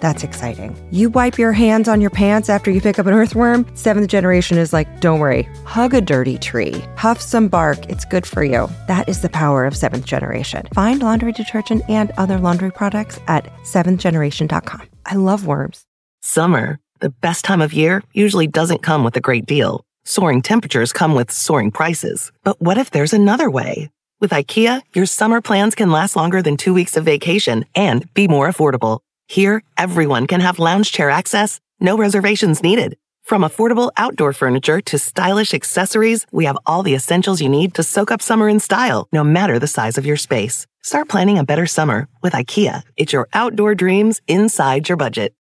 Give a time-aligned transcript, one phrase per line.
[0.00, 0.76] That's exciting.
[0.90, 3.66] You wipe your hands on your pants after you pick up an earthworm.
[3.74, 8.26] Seventh generation is like, don't worry, hug a dirty tree, huff some bark, it's good
[8.26, 8.68] for you.
[8.86, 10.66] That is the power of seventh generation.
[10.74, 14.88] Find laundry detergent and other laundry products at seventhgeneration.com.
[15.06, 15.84] I love worms.
[16.20, 19.84] Summer, the best time of year, usually doesn't come with a great deal.
[20.04, 22.32] Soaring temperatures come with soaring prices.
[22.42, 23.90] But what if there's another way?
[24.20, 28.26] With IKEA, your summer plans can last longer than two weeks of vacation and be
[28.26, 29.00] more affordable.
[29.30, 32.96] Here, everyone can have lounge chair access, no reservations needed.
[33.24, 37.82] From affordable outdoor furniture to stylish accessories, we have all the essentials you need to
[37.82, 40.66] soak up summer in style, no matter the size of your space.
[40.82, 42.84] Start planning a better summer with IKEA.
[42.96, 45.34] It's your outdoor dreams inside your budget.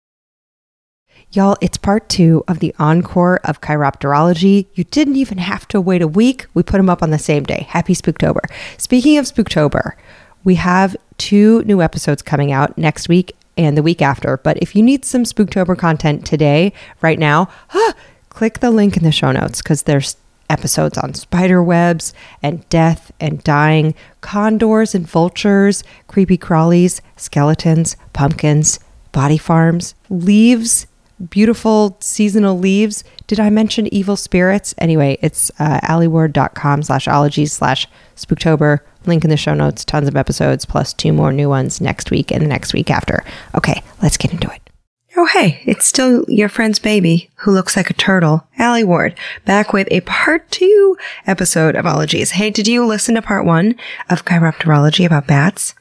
[1.31, 4.67] Y'all, it's part two of the encore of chiropterology.
[4.75, 6.47] You didn't even have to wait a week.
[6.55, 7.67] We put them up on the same day.
[7.69, 8.41] Happy Spooktober.
[8.79, 9.92] Speaking of Spooktober,
[10.42, 14.37] we have two new episodes coming out next week and the week after.
[14.39, 17.95] But if you need some Spooktober content today, right now, ah,
[18.29, 20.17] click the link in the show notes because there's
[20.48, 28.79] episodes on spider webs and death and dying, condors and vultures, creepy crawlies, skeletons, pumpkins,
[29.13, 30.87] body farms, leaves,
[31.31, 33.05] beautiful seasonal leaves.
[33.27, 34.75] Did I mention evil spirits?
[34.78, 40.17] Anyway, it's uh, alieward.com slash ologies slash spooktober Link in the show notes, tons of
[40.17, 43.25] episodes, plus two more new ones next week and the next week after.
[43.55, 44.61] Okay, let's get into it.
[45.19, 49.14] Oh, hey, it's still your friend's baby who looks like a turtle, Allie Ward,
[49.47, 52.33] back with a part two episode of Ologies.
[52.33, 53.77] Hey, did you listen to part one
[54.11, 55.75] of Chiropterology about bats?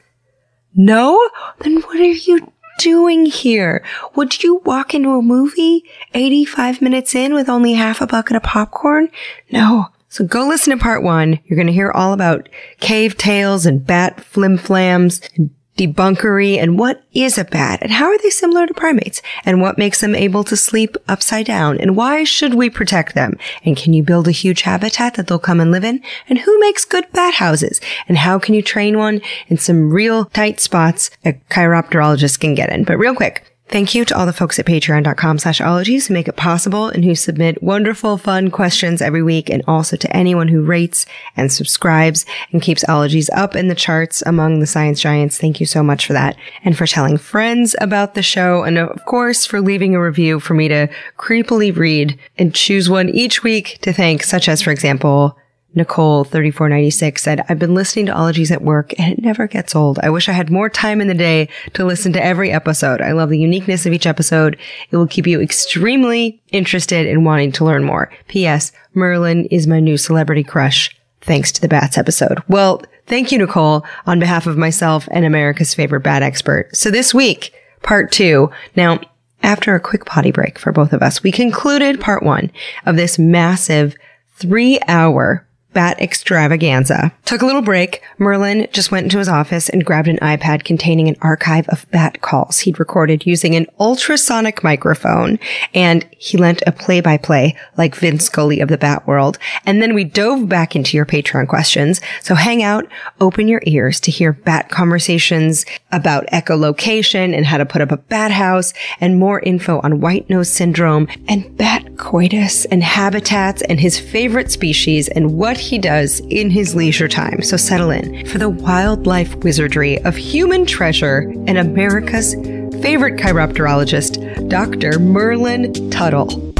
[0.74, 1.18] No?
[1.58, 3.84] Then what are you doing here?
[4.14, 8.42] Would you walk into a movie 85 minutes in with only half a bucket of
[8.42, 9.08] popcorn?
[9.50, 9.86] No.
[10.08, 11.40] So go listen to part one.
[11.44, 12.48] You're going to hear all about
[12.80, 18.18] cave tales and bat flimflams and debunkery and what is a bat and how are
[18.18, 19.22] they similar to primates?
[19.44, 21.78] And what makes them able to sleep upside down?
[21.78, 23.38] And why should we protect them?
[23.64, 26.02] And can you build a huge habitat that they'll come and live in?
[26.28, 27.80] And who makes good bat houses?
[28.08, 32.72] And how can you train one in some real tight spots a chiropterologist can get
[32.72, 32.84] in.
[32.84, 36.28] But real quick, Thank you to all the folks at patreon.com slash ologies who make
[36.28, 39.50] it possible and who submit wonderful, fun questions every week.
[39.50, 41.04] And also to anyone who rates
[41.36, 45.38] and subscribes and keeps ologies up in the charts among the science giants.
[45.38, 46.36] Thank you so much for that.
[46.64, 48.62] And for telling friends about the show.
[48.62, 50.88] And of course, for leaving a review for me to
[51.18, 55.36] creepily read and choose one each week to thank, such as, for example,
[55.76, 59.98] Nicole 3496 said, I've been listening to Ologies at work and it never gets old.
[60.02, 63.02] I wish I had more time in the day to listen to every episode.
[63.02, 64.58] I love the uniqueness of each episode.
[64.90, 68.10] It will keep you extremely interested in wanting to learn more.
[68.26, 68.72] P.S.
[68.94, 70.96] Merlin is my new celebrity crush.
[71.20, 72.42] Thanks to the bats episode.
[72.48, 76.74] Well, thank you, Nicole, on behalf of myself and America's favorite bat expert.
[76.74, 78.50] So this week, part two.
[78.76, 79.00] Now,
[79.42, 82.50] after a quick potty break for both of us, we concluded part one
[82.86, 83.94] of this massive
[84.36, 87.12] three hour bat extravaganza.
[87.26, 88.00] Took a little break.
[88.16, 92.22] Merlin just went into his office and grabbed an iPad containing an archive of bat
[92.22, 95.38] calls he'd recorded using an ultrasonic microphone.
[95.74, 99.38] And he lent a play by play like Vince Scully of the bat world.
[99.66, 102.00] And then we dove back into your Patreon questions.
[102.22, 102.86] So hang out,
[103.20, 107.98] open your ears to hear bat conversations about echolocation and how to put up a
[107.98, 113.78] bat house and more info on white nose syndrome and bat coitus and habitats and
[113.78, 117.42] his favorite species and what he does in his leisure time.
[117.42, 122.34] So settle in for the wildlife wizardry of human treasure and America's
[122.80, 124.98] favorite chiropterologist, Dr.
[124.98, 126.55] Merlin Tuttle.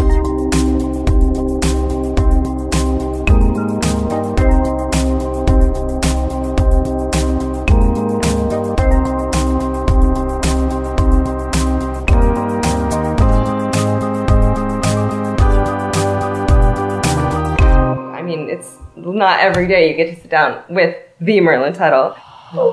[19.17, 22.15] Not every day you get to sit down with the Merlin Tuttle.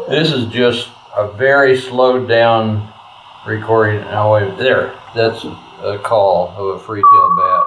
[0.09, 2.93] This is just a very slowed down
[3.47, 4.01] recording.
[4.01, 7.63] Now, there, that's a call of a free-tailed bat.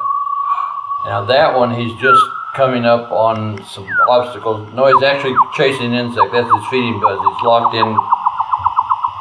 [1.06, 2.23] Now, that one, he's just
[2.55, 4.73] coming up on some obstacles.
[4.75, 6.32] No, he's actually chasing an insect.
[6.32, 7.19] That's his feeding buzz.
[7.19, 7.99] He's locked in.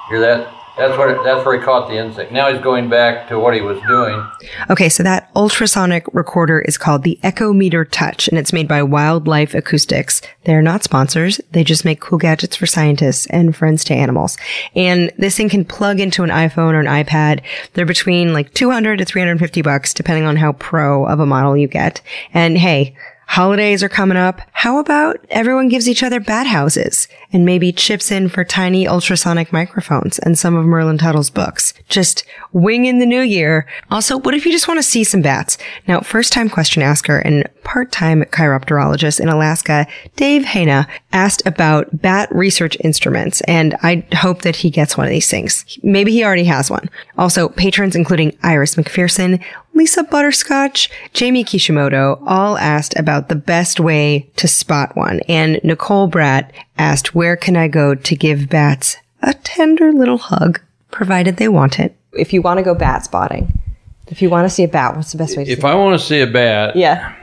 [0.10, 0.55] Hear that?
[0.78, 0.94] That's.
[0.96, 2.32] It, that's where he caught the insect.
[2.32, 4.26] Now he's going back to what he was doing.
[4.70, 9.54] Okay, so that ultrasonic recorder is called the Echometer Touch, and it's made by Wildlife
[9.54, 10.22] Acoustics.
[10.44, 11.40] They're not sponsors.
[11.52, 14.38] They just make cool gadgets for scientists and friends to animals.
[14.76, 17.42] And this thing can plug into an iPhone or an iPad.
[17.74, 21.68] They're between like 200 to 350 bucks, depending on how pro of a model you
[21.68, 22.02] get.
[22.34, 22.96] And hey,
[23.28, 24.40] Holidays are coming up.
[24.52, 29.52] How about everyone gives each other bat houses and maybe chips in for tiny ultrasonic
[29.52, 31.74] microphones and some of Merlin Tuttle's books?
[31.90, 32.24] Just
[32.54, 33.68] wing in the new year.
[33.92, 35.58] Also, what if you just want to see some bats?
[35.88, 42.30] Now, first time question asker and part-time chiropterologist in Alaska, Dave Hana asked about bat
[42.32, 45.78] research instruments and I hope that he gets one of these things.
[45.84, 46.90] Maybe he already has one.
[47.18, 49.44] Also, patrons including Iris McPherson,
[49.76, 55.20] Lisa Butterscotch, Jamie Kishimoto all asked about the best way to spot one.
[55.28, 60.62] And Nicole Bratt asked, where can I go to give bats a tender little hug,
[60.92, 61.96] provided they want it?
[62.14, 63.62] If you want to go bat spotting,
[64.08, 65.76] if you want to see a bat, what's the best way to If see I
[65.76, 67.14] want to see a bat, Yeah.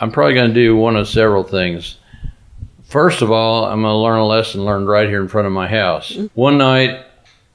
[0.00, 1.96] I'm probably going to do one of several things.
[2.84, 5.52] First of all, I'm going to learn a lesson learned right here in front of
[5.52, 6.12] my house.
[6.12, 6.26] Mm-hmm.
[6.40, 7.04] One night,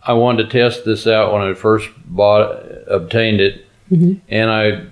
[0.05, 4.85] I wanted to test this out when I first bought, obtained it, and I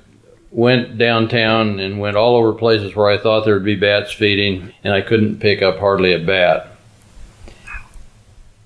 [0.51, 4.73] went downtown and went all over places where I thought there would be bats feeding,
[4.83, 6.67] and I couldn't pick up hardly a bat.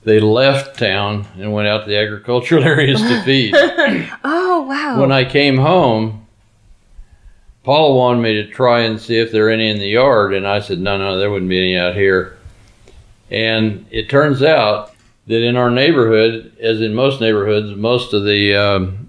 [0.04, 3.56] They left town and went out to the agricultural areas to feed.
[4.24, 5.01] Oh, wow.
[5.01, 6.25] When I came home,
[7.63, 10.48] Paula wanted me to try and see if there are any in the yard, and
[10.48, 12.38] I said, no, no, there wouldn't be any out here.
[13.30, 14.94] And it turns out
[15.28, 19.05] that in our neighborhood, as in most neighborhoods, most of the um,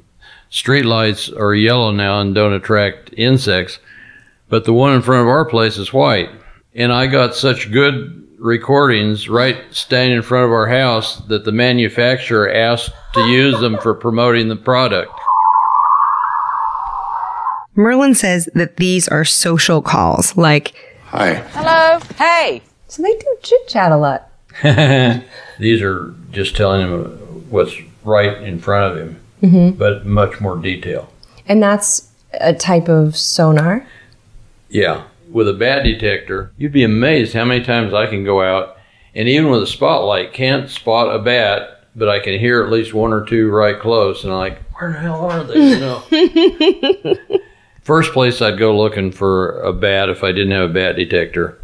[0.57, 3.79] street lights are yellow now and don't attract insects,
[4.49, 6.31] but the one in front of our place is white.
[6.75, 11.53] And I got such good recordings right standing in front of our house that the
[11.53, 15.13] manufacturer asked to use them for promoting the product.
[17.75, 20.73] Merlin says that these are social calls, like,
[21.09, 21.35] Hi.
[21.35, 21.99] Hello.
[22.17, 22.63] Hey.
[22.89, 24.31] so they do chit chat a lot.
[25.59, 27.05] These are just telling him
[27.51, 27.75] what's
[28.05, 29.79] right in front of him, Mm-hmm.
[29.79, 31.13] but much more detail.
[31.47, 32.11] And that's
[32.41, 33.87] a type of sonar.
[34.69, 35.05] Yeah.
[35.31, 38.77] With a bat detector, you'd be amazed how many times I can go out
[39.15, 42.93] and even with a spotlight can't spot a bat, but I can hear at least
[42.93, 45.71] one or two right close and I'm like, where the hell are they?
[45.71, 47.39] You know.
[47.83, 51.59] First place I'd go looking for a bat if I didn't have a bat detector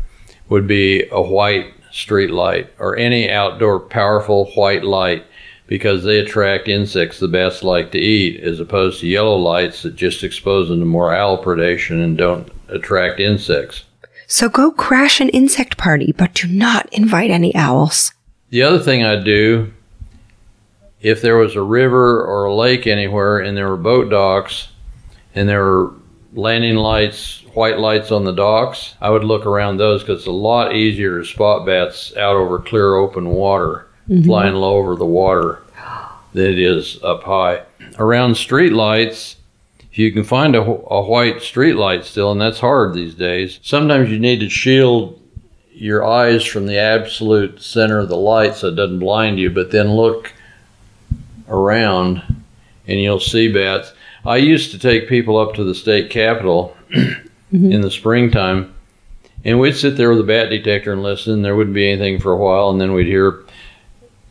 [0.49, 5.25] would be a white street light or any outdoor powerful white light
[5.73, 9.97] because they attract insects the bats like to eat as opposed to yellow lights that
[9.97, 13.85] just expose them to more owl predation and don't attract insects.
[14.27, 18.13] So go crash an insect party, but do not invite any owls.
[18.51, 19.73] The other thing I'd do,
[21.01, 24.69] if there was a river or a lake anywhere and there were boat docks
[25.35, 25.95] and there were
[26.35, 30.33] landing lights, white lights on the docks, I would look around those because it's a
[30.33, 34.25] lot easier to spot bats out over clear open water, Mm-hmm.
[34.25, 35.63] flying low over the water,
[36.33, 37.63] than it is up high.
[37.99, 39.37] Around street lights,
[39.93, 43.61] if you can find a, a white street light still, and that's hard these days,
[43.63, 45.21] sometimes you need to shield
[45.73, 49.71] your eyes from the absolute center of the light so it doesn't blind you, but
[49.71, 50.33] then look
[51.49, 52.43] around
[52.89, 53.93] and you'll see bats.
[54.25, 57.71] I used to take people up to the state capitol mm-hmm.
[57.71, 58.75] in the springtime,
[59.45, 61.43] and we'd sit there with a bat detector and listen.
[61.43, 63.42] There wouldn't be anything for a while, and then we'd hear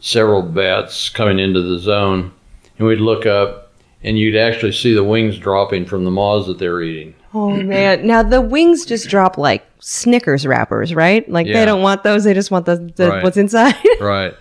[0.01, 2.31] several bats coming into the zone,
[2.77, 3.71] and we'd look up,
[4.03, 7.15] and you'd actually see the wings dropping from the moths that they're eating.
[7.33, 8.05] Oh man!
[8.05, 11.27] Now the wings just drop like Snickers wrappers, right?
[11.29, 13.23] Like they don't want those; they just want the, the Right.
[13.23, 13.75] what's inside.
[14.01, 14.33] Right.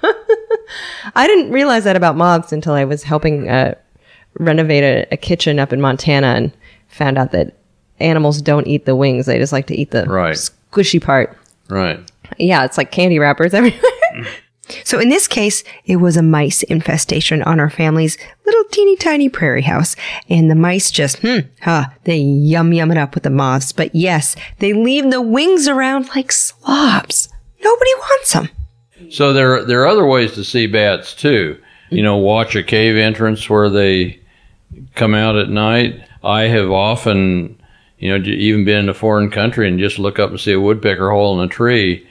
[1.15, 3.75] I didn't realize that about moths until I was helping uh,
[4.39, 6.53] renovate a, a kitchen up in Montana and
[6.89, 7.55] found out that
[7.99, 10.35] animals don't eat the wings; they just like to eat the Right.
[10.37, 11.37] squishy part.
[11.69, 12.01] right.
[12.39, 13.81] Yeah, it's like candy wrappers everywhere.
[14.85, 19.29] so in this case, it was a mice infestation on our family's little teeny tiny
[19.29, 19.97] prairie house.
[20.29, 23.73] And the mice just, hmm, huh, they yum yum it up with the moths.
[23.73, 27.29] But yes, they leave the wings around like slobs.
[27.63, 28.49] Nobody wants them.
[29.11, 31.61] So there there are other ways to see bats too.
[31.91, 34.21] You know, watch a cave entrance where they
[34.95, 36.01] come out at night.
[36.23, 37.61] I have often,
[37.99, 40.61] you know, even been in a foreign country and just look up and see a
[40.61, 42.07] woodpecker hole in a tree,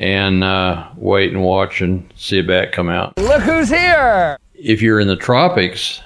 [0.00, 3.18] and uh, wait and watch and see a bat come out.
[3.18, 4.38] Look who's here.
[4.54, 6.00] If you're in the tropics,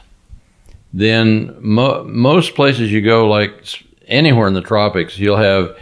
[0.93, 3.55] then mo- most places you go, like
[4.09, 5.77] anywhere in the tropics, you'll have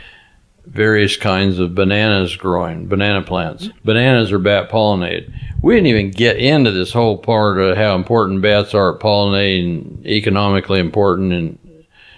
[0.67, 3.71] various kinds of bananas growing, banana plants.
[3.83, 5.33] Bananas are bat pollinated.
[5.63, 10.05] We didn't even get into this whole part of how important bats are at pollinating
[10.05, 11.59] economically important and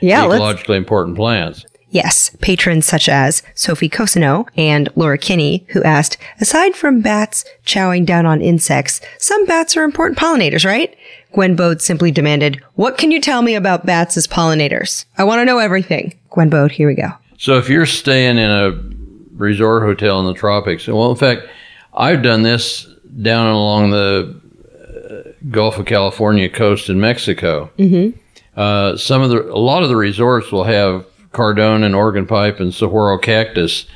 [0.00, 1.64] Yeah, let's ecologically important plants.
[1.94, 8.04] Yes, patrons such as Sophie Cosino and Laura Kinney, who asked, aside from bats chowing
[8.04, 10.96] down on insects, some bats are important pollinators, right?
[11.30, 15.04] Gwen Bode simply demanded, what can you tell me about bats as pollinators?
[15.18, 16.18] I want to know everything.
[16.30, 17.10] Gwen Bode, here we go.
[17.38, 18.72] So if you're staying in a
[19.36, 21.42] resort hotel in the tropics, well, in fact,
[21.92, 22.88] I've done this
[23.22, 24.40] down along the
[25.28, 27.70] uh, Gulf of California coast in Mexico.
[27.78, 28.18] Mm-hmm.
[28.56, 32.60] Uh, some of the, a lot of the resorts will have cardon and organ pipe
[32.60, 33.86] and saguaro cactus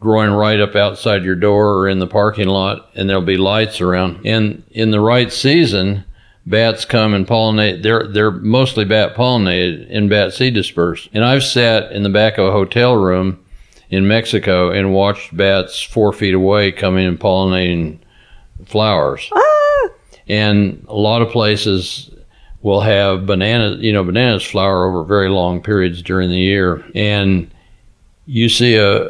[0.00, 3.80] growing right up outside your door or in the parking lot, and there'll be lights
[3.80, 4.24] around.
[4.24, 6.04] And in the right season,
[6.46, 7.82] bats come and pollinate.
[7.82, 11.08] They're they're mostly bat pollinated and bat seed dispersed.
[11.12, 13.44] And I've sat in the back of a hotel room
[13.90, 17.98] in Mexico and watched bats four feet away coming and pollinating
[18.64, 19.30] flowers.
[19.34, 19.88] Ah!
[20.28, 22.10] And a lot of places
[22.66, 23.80] will have bananas.
[23.80, 27.48] You know, bananas flower over very long periods during the year, and
[28.26, 29.04] you see a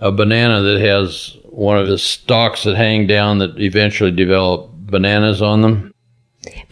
[0.00, 5.40] a banana that has one of the stalks that hang down that eventually develop bananas
[5.40, 5.94] on them.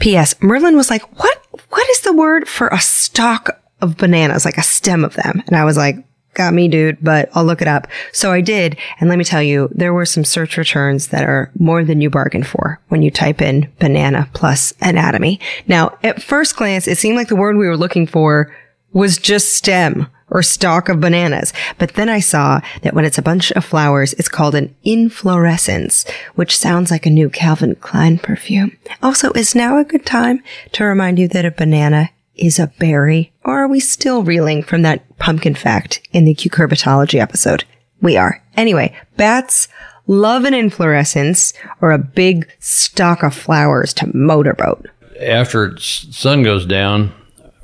[0.00, 0.34] P.S.
[0.42, 1.38] Merlin was like, what,
[1.68, 4.44] what is the word for a stalk of bananas?
[4.44, 5.44] Like a stem of them.
[5.46, 5.96] And I was like,
[6.34, 7.86] got me, dude, but I'll look it up.
[8.12, 8.76] So I did.
[8.98, 12.10] And let me tell you, there were some search returns that are more than you
[12.10, 15.40] bargained for when you type in banana plus anatomy.
[15.66, 18.54] Now, at first glance, it seemed like the word we were looking for
[18.92, 21.52] was just stem or stalk of bananas.
[21.78, 26.08] But then I saw that when it's a bunch of flowers, it's called an inflorescence,
[26.36, 28.76] which sounds like a new Calvin Klein perfume.
[29.02, 33.32] Also, is now a good time to remind you that a banana is a berry?
[33.44, 37.64] Or are we still reeling from that pumpkin fact in the cucurbitology episode?
[38.00, 38.42] We are.
[38.56, 39.68] Anyway, bats
[40.06, 44.86] love an inflorescence or a big stalk of flowers to motorboat.
[45.20, 47.12] After sun goes down,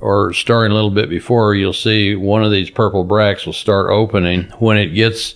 [0.00, 3.90] or starting a little bit before, you'll see one of these purple bracts will start
[3.90, 4.42] opening.
[4.58, 5.34] When it gets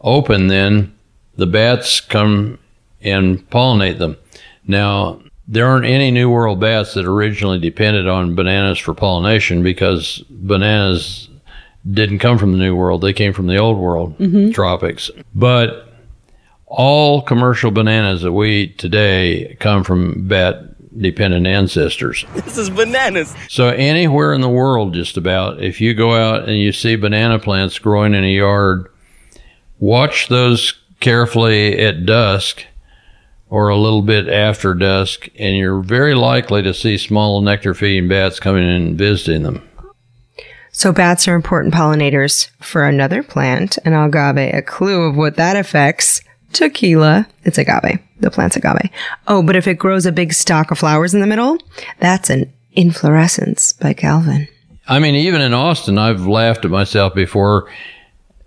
[0.00, 0.94] open, then
[1.36, 2.58] the bats come
[3.00, 4.16] and pollinate them.
[4.66, 5.20] Now,
[5.52, 11.28] there aren't any New World bats that originally depended on bananas for pollination because bananas
[11.88, 13.02] didn't come from the New World.
[13.02, 14.52] They came from the Old World, mm-hmm.
[14.52, 15.10] tropics.
[15.34, 15.92] But
[16.64, 22.24] all commercial bananas that we eat today come from bat dependent ancestors.
[22.34, 23.34] This is bananas.
[23.50, 27.38] So anywhere in the world, just about, if you go out and you see banana
[27.38, 28.90] plants growing in a yard,
[29.78, 32.64] watch those carefully at dusk
[33.52, 38.08] or a little bit after dusk, and you're very likely to see small nectar feeding
[38.08, 39.68] bats coming in and visiting them.
[40.70, 44.54] So bats are important pollinators for another plant, an agave.
[44.54, 46.22] A clue of what that affects
[46.54, 47.28] tequila.
[47.44, 47.98] It's agave.
[48.20, 48.88] The plant's agave.
[49.28, 51.58] Oh, but if it grows a big stalk of flowers in the middle,
[51.98, 54.48] that's an inflorescence by Calvin.
[54.88, 57.70] I mean, even in Austin, I've laughed at myself before.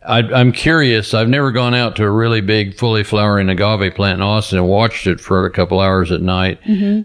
[0.08, 1.14] I, I'm curious.
[1.14, 4.68] I've never gone out to a really big, fully flowering agave plant in Austin and
[4.68, 6.60] watched it for a couple hours at night.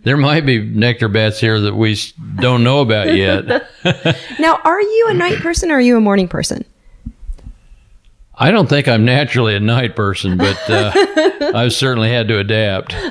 [0.04, 1.99] There might be nectar bats here that we
[2.37, 3.66] don't know about yet.
[4.38, 6.64] Now, are you a night person or are you a morning person?
[8.35, 10.92] I don't think I'm naturally a night person, but uh,
[11.54, 12.95] I've certainly had to adapt.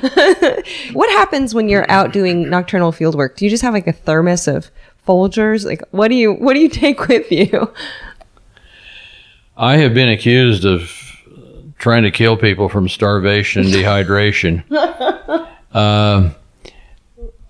[0.92, 3.36] What happens when you're out doing nocturnal field work?
[3.36, 4.70] Do you just have like a thermos of
[5.06, 5.64] Folgers?
[5.64, 7.72] Like, what do you what do you take with you?
[9.60, 10.90] I have been accused of
[11.78, 14.64] trying to kill people from starvation and dehydration.
[15.74, 16.34] Um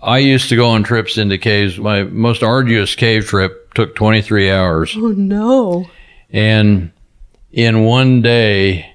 [0.02, 1.79] I used to go on trips into caves.
[1.79, 4.95] My most arduous cave trip took 23 hours.
[4.97, 5.90] Oh no!
[6.31, 6.90] And
[7.52, 8.95] in one day,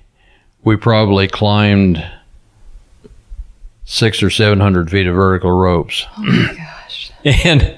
[0.63, 2.03] we probably climbed
[3.83, 6.07] six or 700 feet of vertical ropes.
[6.17, 7.11] Oh my gosh.
[7.23, 7.74] and,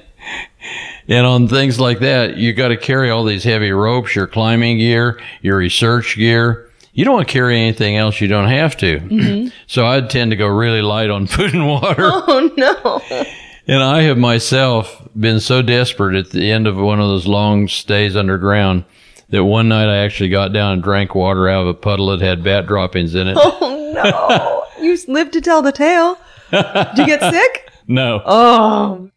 [1.07, 4.77] and on things like that, you got to carry all these heavy ropes, your climbing
[4.77, 6.69] gear, your research gear.
[6.93, 8.99] You don't want to carry anything else you don't have to.
[8.99, 9.47] Mm-hmm.
[9.67, 12.09] so I'd tend to go really light on food and water.
[12.09, 13.23] Oh no!
[13.69, 17.67] And I have myself been so desperate at the end of one of those long
[17.67, 18.85] stays underground
[19.27, 22.21] that one night I actually got down and drank water out of a puddle that
[22.21, 23.35] had bat droppings in it.
[23.37, 24.81] Oh no!
[24.81, 26.17] You lived to tell the tale.
[26.49, 27.69] Did you get sick?
[27.87, 28.21] no.
[28.25, 29.11] Oh.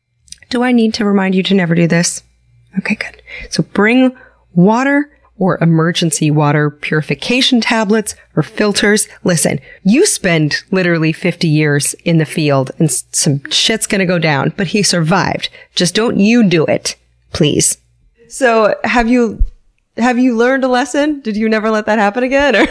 [0.50, 2.23] Do I need to remind you to never do this?
[2.78, 3.23] Okay, good.
[3.50, 4.16] So bring
[4.54, 9.09] water or emergency water purification tablets or filters.
[9.25, 14.52] Listen, you spend literally 50 years in the field and some shit's gonna go down,
[14.57, 15.49] but he survived.
[15.75, 16.97] Just don't you do it,
[17.33, 17.78] please.
[18.28, 19.42] So have you
[19.97, 21.21] Have you learned a lesson?
[21.21, 22.69] Did you never let that happen again?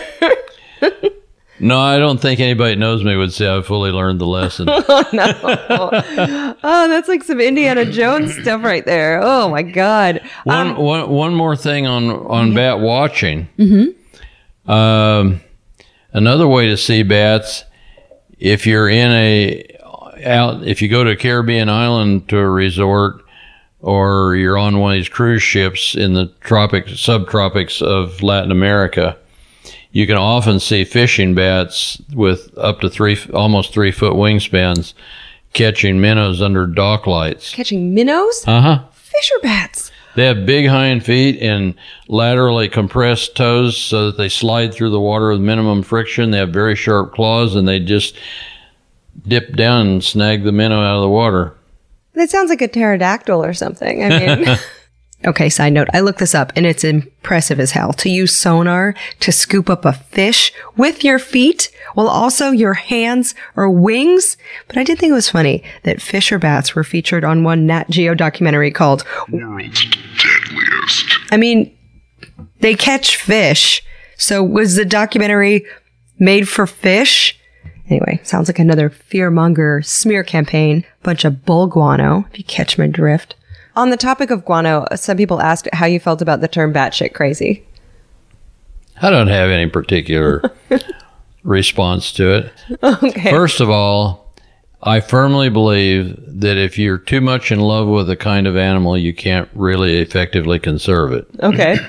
[1.60, 4.68] No, I don't think anybody that knows me would say I fully learned the lesson.
[4.72, 6.56] oh, no.
[6.64, 9.20] oh, that's like some Indiana Jones stuff right there.
[9.22, 10.22] Oh my god.
[10.46, 13.50] One, one, one more thing on on bat watching.
[13.58, 14.72] Mm-hmm.
[14.72, 15.42] Um,
[16.14, 17.64] another way to see bats,
[18.38, 19.66] if you're in a
[20.26, 23.24] out, if you go to a Caribbean island to a resort,
[23.82, 29.18] or you're on one of these cruise ships in the tropics, subtropics of Latin America,
[29.92, 34.94] you can often see fishing bats with up to three, almost three foot wingspans,
[35.54, 37.54] catching minnows under dock lights.
[37.54, 38.44] Catching minnows?
[38.48, 38.84] Uh huh.
[38.92, 39.92] Fisher bats.
[40.16, 41.76] They have big hind feet and
[42.08, 46.32] laterally compressed toes so that they slide through the water with minimum friction.
[46.32, 48.16] They have very sharp claws and they just
[49.28, 51.56] dip down and snag the minnow out of the water.
[52.14, 54.04] That sounds like a pterodactyl or something.
[54.04, 54.58] I mean,
[55.26, 55.90] okay, side note.
[55.94, 59.86] I looked this up and it's impressive as hell to use sonar to scoop up
[59.86, 64.38] a fish with your feet while also your hands or wings.
[64.68, 67.90] But I did think it was funny that Fisher bats were featured on one Nat
[67.90, 71.06] Geo documentary called World's Deadliest.
[71.32, 71.76] I mean,
[72.62, 73.84] they catch fish.
[74.18, 75.66] So was the documentary
[76.20, 77.40] made for fish?
[77.90, 80.86] Anyway, sounds like another fearmonger smear campaign.
[81.02, 83.36] Bunch of bull guano, if you catch my drift.
[83.80, 87.14] On the topic of guano, some people asked how you felt about the term batshit
[87.14, 87.66] crazy.
[89.02, 90.52] I don't have any particular
[91.44, 92.54] response to it.
[92.84, 93.32] Okay.
[93.32, 94.34] First of all,
[94.84, 98.98] I firmly believe that if you're too much in love with a kind of animal,
[98.98, 101.28] you can't really effectively conserve it.
[101.42, 101.78] Okay.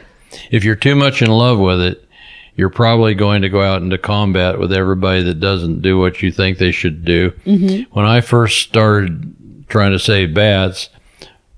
[0.53, 2.09] If you're too much in love with it,
[2.55, 6.31] you're probably going to go out into combat with everybody that doesn't do what you
[6.31, 7.33] think they should do.
[7.45, 7.93] Mm-hmm.
[7.93, 10.89] When I first started trying to save bats,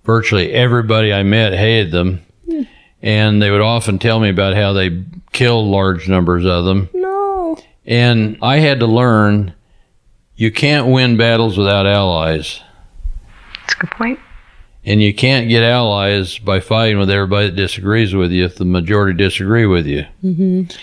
[0.04, 2.25] virtually everybody I met hated them.
[3.04, 6.88] And they would often tell me about how they killed large numbers of them.
[6.94, 7.59] no.
[7.85, 9.54] And I had to learn
[10.37, 12.61] you can't win battles without allies.
[13.61, 14.21] That's a good point.
[14.85, 18.64] And you can't get allies by fighting with everybody that disagrees with you if the
[18.64, 20.06] majority disagree with you.
[20.23, 20.76] Mm-hmm.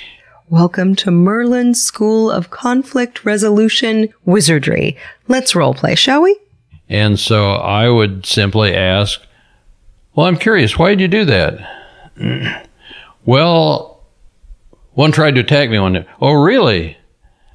[0.49, 4.97] Welcome to Merlin's School of Conflict Resolution Wizardry.
[5.29, 6.37] Let's role play, shall we?
[6.89, 9.21] And so I would simply ask,
[10.15, 12.65] Well, I'm curious, why did you do that?
[13.25, 14.01] well,
[14.93, 16.05] one tried to attack me one day.
[16.19, 16.97] Oh, really?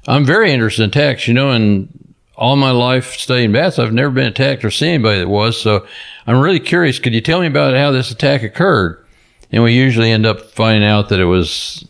[0.07, 1.27] I'm very interested in attacks.
[1.27, 1.89] You know, in
[2.35, 5.59] all my life studying bats, I've never been attacked or seen anybody that was.
[5.59, 5.85] So
[6.27, 6.99] I'm really curious.
[6.99, 9.03] Could you tell me about how this attack occurred?
[9.51, 11.85] And we usually end up finding out that it was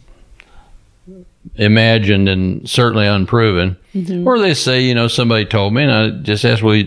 [1.55, 3.77] imagined and certainly unproven.
[3.93, 4.27] Mm-hmm.
[4.27, 6.81] Or they say, you know, somebody told me, and I just ask, well,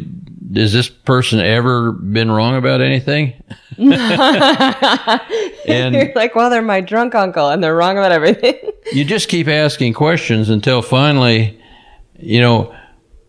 [0.54, 3.34] has this person ever been wrong about anything?
[3.78, 3.94] and
[5.94, 8.54] You're like, well, they're my drunk uncle and they're wrong about everything.
[8.92, 11.60] you just keep asking questions until finally,
[12.18, 12.74] you know,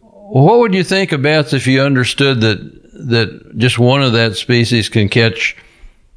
[0.01, 4.35] what would you think of bats if you understood that that just one of that
[4.35, 5.55] species can catch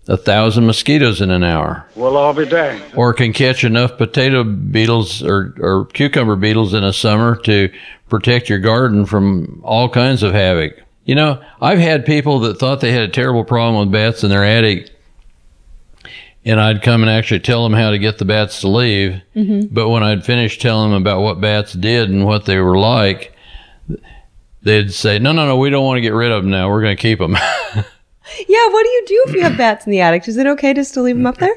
[0.09, 2.85] a thousand mosquitoes in an hour, Well, I'll be danged.
[2.97, 7.73] or can catch enough potato beetles or, or cucumber beetles in a summer to
[8.09, 10.73] protect your garden from all kinds of havoc?
[11.05, 14.31] You know, I've had people that thought they had a terrible problem with bats in
[14.31, 14.93] their attic
[16.45, 19.21] and I'd come and actually tell them how to get the bats to leave.
[19.37, 19.73] Mm-hmm.
[19.73, 23.33] But when I'd finish telling them about what bats did and what they were like,
[24.62, 26.69] they'd say, "No, no, no, we don't want to get rid of them now.
[26.69, 27.33] We're going to keep them."
[27.75, 27.85] yeah,
[28.69, 30.27] what do you do if you have bats in the attic?
[30.27, 31.55] Is it okay just to leave them up there?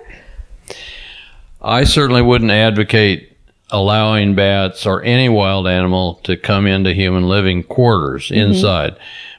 [1.61, 3.31] I certainly wouldn't advocate
[3.71, 8.51] allowing bats or any wild animal to come into human living quarters mm-hmm.
[8.51, 8.95] inside.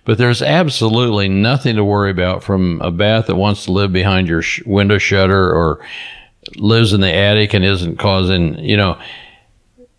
[0.07, 4.29] But there's absolutely nothing to worry about from a bat that wants to live behind
[4.29, 5.85] your sh- window shutter or
[6.55, 8.99] lives in the attic and isn't causing, you know,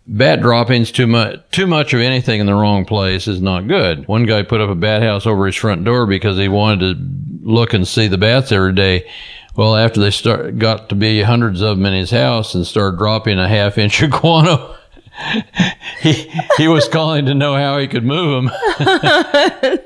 [0.06, 4.08] bat droppings too much too much of anything in the wrong place is not good.
[4.08, 7.46] One guy put up a bat house over his front door because he wanted to
[7.46, 9.06] look and see the bats every day.
[9.56, 12.96] Well, after they start got to be hundreds of them in his house and started
[12.96, 14.74] dropping a half inch of guano,
[16.00, 18.54] he he was calling to know how he could move them.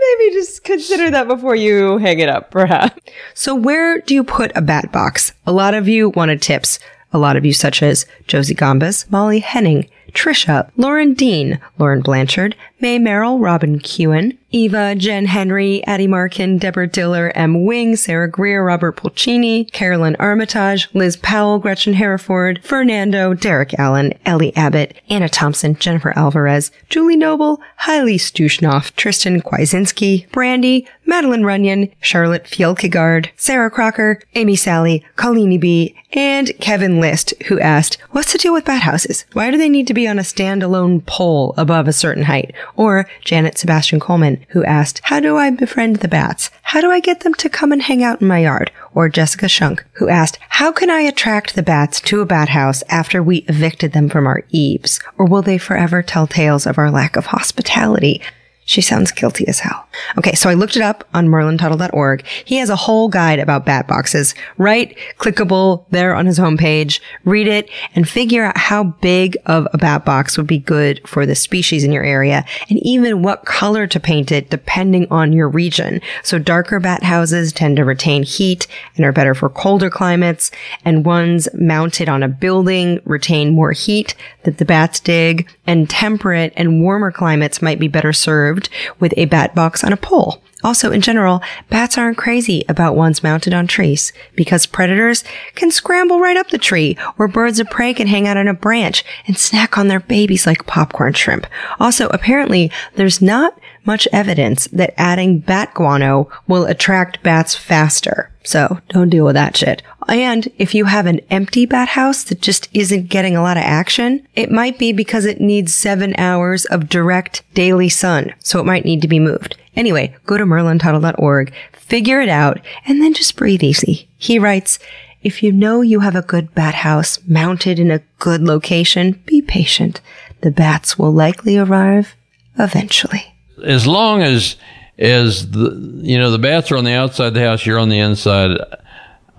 [0.00, 2.98] Maybe just consider that before you hang it up, perhaps.
[3.34, 5.32] So, where do you put a bat box?
[5.46, 6.78] A lot of you wanted tips.
[7.12, 12.54] A lot of you, such as Josie Gombas, Molly Henning, Trisha, Lauren Dean, Lauren Blanchard,
[12.80, 17.64] May Merrill, Robin Kewen, Eva, Jen Henry, Addie Markin, Deborah Diller, M.
[17.64, 24.56] Wing, Sarah Greer, Robert Pulcini, Carolyn Armitage, Liz Powell, Gretchen Hereford, Fernando, Derek Allen, Ellie
[24.56, 32.44] Abbott, Anna Thompson, Jennifer Alvarez, Julie Noble, Hailey Stushnoff, Tristan Kwaisinski, Brandy, Madeline Runyon, Charlotte
[32.44, 38.52] Fjellkegard, Sarah Crocker, Amy Sally, Colleen B, and Kevin List, who asked, What's the deal
[38.52, 39.24] with bat houses?
[39.32, 42.52] Why do they need to be on a standalone pole above a certain height?
[42.76, 46.50] Or Janet Sebastian Coleman, who asked, How do I befriend the bats?
[46.62, 48.70] How do I get them to come and hang out in my yard?
[48.94, 52.82] Or Jessica Shunk, who asked, How can I attract the bats to a bat house
[52.88, 55.00] after we evicted them from our eaves?
[55.18, 58.22] Or will they forever tell tales of our lack of hospitality?
[58.64, 59.88] She sounds guilty as hell.
[60.16, 62.24] Okay, so I looked it up on merlintuttle.org.
[62.44, 64.96] He has a whole guide about bat boxes, right?
[65.18, 67.00] Clickable there on his homepage.
[67.24, 71.26] Read it and figure out how big of a bat box would be good for
[71.26, 75.48] the species in your area and even what color to paint it depending on your
[75.48, 76.00] region.
[76.22, 80.50] So darker bat houses tend to retain heat and are better for colder climates
[80.84, 86.52] and ones mounted on a building retain more heat that the bats dig and temperate
[86.56, 88.49] and warmer climates might be better served
[88.98, 90.42] with a bat box on a pole.
[90.62, 96.20] Also, in general, bats aren't crazy about ones mounted on trees because predators can scramble
[96.20, 99.38] right up the tree or birds of prey can hang out on a branch and
[99.38, 101.46] snack on their babies like popcorn shrimp.
[101.78, 108.30] Also, apparently, there's not much evidence that adding bat guano will attract bats faster.
[108.42, 109.82] So don't deal with that shit.
[110.08, 113.62] And if you have an empty bat house that just isn't getting a lot of
[113.62, 118.34] action, it might be because it needs seven hours of direct daily sun.
[118.40, 119.56] So it might need to be moved.
[119.76, 124.08] Anyway, go to merlintuttle.org, figure it out, and then just breathe easy.
[124.18, 124.78] He writes,
[125.22, 129.42] if you know you have a good bat house mounted in a good location, be
[129.42, 130.00] patient.
[130.40, 132.16] The bats will likely arrive
[132.58, 133.34] eventually.
[133.64, 134.56] As long as
[134.98, 137.88] as the you know the bats are on the outside of the house, you're on
[137.88, 138.58] the inside.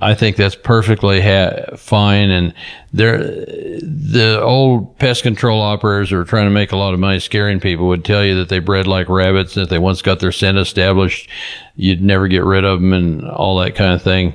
[0.04, 2.32] I think that's perfectly ha- fine.
[2.32, 2.56] And
[2.92, 7.60] the old pest control operators who are trying to make a lot of money scaring
[7.60, 9.56] people would tell you that they bred like rabbits.
[9.56, 11.30] And if they once got their scent established,
[11.76, 14.34] you'd never get rid of them and all that kind of thing.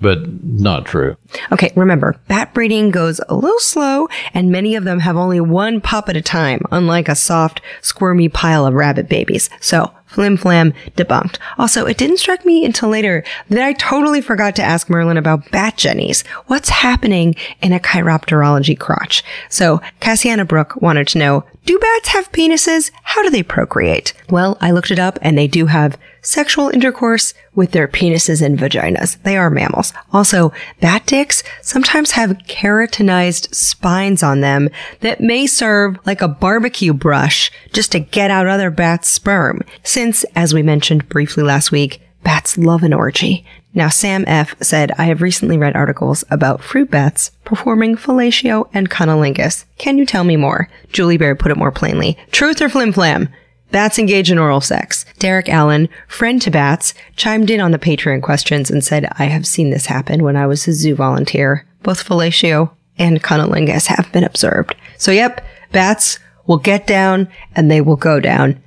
[0.00, 1.16] But not true.
[1.52, 5.80] Okay, remember, bat breeding goes a little slow, and many of them have only one
[5.80, 9.48] pup at a time, unlike a soft, squirmy pile of rabbit babies.
[9.60, 11.38] So, flim flam debunked.
[11.58, 15.50] Also, it didn't strike me until later that I totally forgot to ask Merlin about
[15.50, 16.22] bat jennies.
[16.46, 19.22] What's happening in a chiropterology crotch?
[19.48, 22.92] So, Cassiana Brooke wanted to know, do bats have penises?
[23.02, 24.12] How do they procreate?
[24.30, 28.58] Well, I looked it up and they do have sexual intercourse with their penises and
[28.58, 29.20] vaginas.
[29.22, 29.92] They are mammals.
[30.12, 34.68] Also, bat dicks sometimes have keratinized spines on them
[35.00, 39.62] that may serve like a barbecue brush just to get out other bats' sperm.
[39.96, 43.46] Since, as we mentioned briefly last week, bats love an orgy.
[43.72, 44.54] Now, Sam F.
[44.60, 49.64] said, I have recently read articles about fruit bats performing fellatio and cunnilingus.
[49.78, 50.68] Can you tell me more?
[50.92, 52.18] Julie Bear put it more plainly.
[52.30, 53.30] Truth or flim flam?
[53.70, 55.06] Bats engage in oral sex.
[55.18, 59.46] Derek Allen, friend to bats, chimed in on the Patreon questions and said, I have
[59.46, 61.66] seen this happen when I was a zoo volunteer.
[61.82, 64.74] Both fellatio and cunnilingus have been observed.
[64.98, 68.62] So yep, bats will get down and they will go down.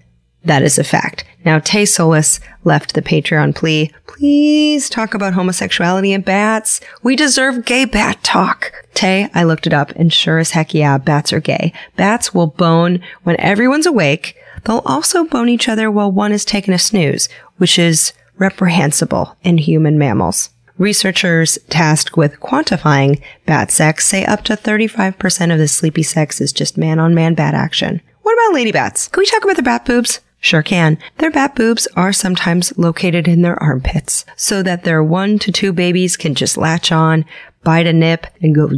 [0.49, 1.25] That is a fact.
[1.45, 3.91] Now, Tay Solis left the Patreon plea.
[4.07, 6.81] Please talk about homosexuality and bats.
[7.03, 8.73] We deserve gay bat talk.
[8.95, 11.71] Tay, I looked it up and sure as heck yeah, bats are gay.
[11.97, 14.35] Bats will bone when everyone's awake.
[14.65, 19.59] They'll also bone each other while one is taking a snooze, which is reprehensible in
[19.59, 20.49] human mammals.
[20.79, 26.51] Researchers tasked with quantifying bat sex say up to 35% of the sleepy sex is
[26.51, 28.01] just man on man bat action.
[28.23, 29.07] What about lady bats?
[29.09, 30.21] Can we talk about the bat boobs?
[30.39, 30.97] Sure can.
[31.17, 35.73] Their bat boobs are sometimes located in their armpits so that their one to two
[35.73, 37.25] babies can just latch on,
[37.63, 38.71] bite a nip, and go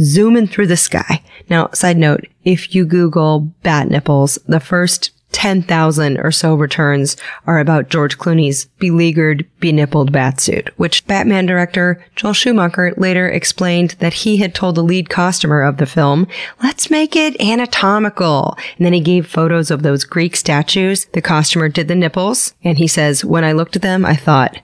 [0.00, 1.22] zooming through the sky.
[1.48, 7.16] Now, side note, if you Google bat nipples, the first 10,000 or so returns
[7.46, 14.14] are about George Clooney's beleaguered, benippled batsuit, which Batman director Joel Schumacher later explained that
[14.14, 16.28] he had told the lead costumer of the film,
[16.62, 18.56] let's make it anatomical.
[18.78, 21.06] And then he gave photos of those Greek statues.
[21.06, 24.60] The costumer did the nipples, and he says, when I looked at them, I thought,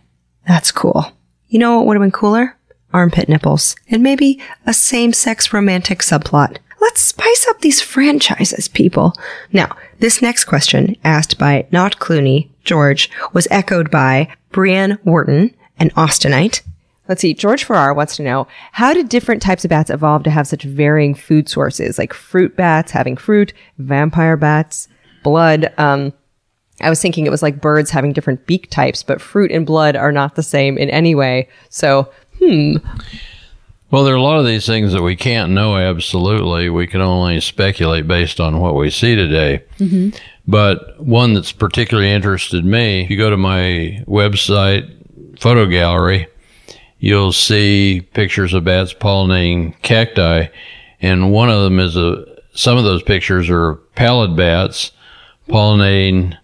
[0.47, 1.13] that's cool.
[1.49, 2.57] You know what would have been cooler?
[2.93, 3.75] Armpit nipples.
[3.89, 6.59] And maybe a same-sex romantic subplot.
[6.81, 9.15] Let's spice up these franchises, people.
[9.53, 15.91] Now, this next question, asked by not Clooney, George, was echoed by Brienne Wharton, an
[15.91, 16.63] Austinite.
[17.09, 17.35] Let's see.
[17.35, 20.63] George Farrar wants to know how did different types of bats evolve to have such
[20.63, 24.87] varying food sources, like fruit bats having fruit, vampire bats
[25.23, 25.73] blood.
[25.77, 26.13] Um,
[26.81, 29.97] I was thinking it was like birds having different beak types, but fruit and blood
[29.97, 31.49] are not the same in any way.
[31.69, 32.77] So, hmm.
[33.91, 36.71] Well, there are a lot of these things that we can't know absolutely.
[36.71, 39.65] We can only speculate based on what we see today.
[39.79, 40.17] Mm-hmm.
[40.47, 46.29] But one that's particularly interested me, if you go to my website, photo gallery,
[46.99, 50.47] you'll see pictures of bats pollinating cacti.
[51.01, 52.25] And one of them is a,
[52.55, 54.93] some of those pictures are pallid bats
[55.49, 56.37] pollinating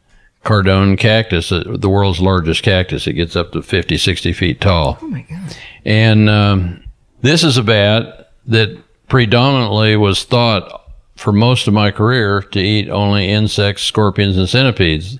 [0.46, 3.09] Cardon cactus, uh, the world's largest cactus.
[3.09, 4.96] It gets up to 50, 60 feet tall.
[5.02, 5.56] Oh my God.
[5.85, 6.85] And um,
[7.26, 12.88] this is a bat that predominantly was thought for most of my career to eat
[12.90, 15.18] only insects, scorpions, and centipedes.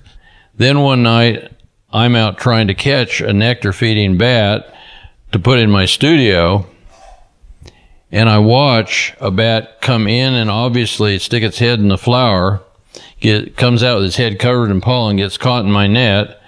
[0.55, 1.51] Then one night,
[1.91, 4.73] I'm out trying to catch a nectar feeding bat
[5.31, 6.67] to put in my studio.
[8.11, 12.61] And I watch a bat come in and obviously stick its head in the flower
[13.19, 16.41] get comes out with its head covered in pollen, gets caught in my net,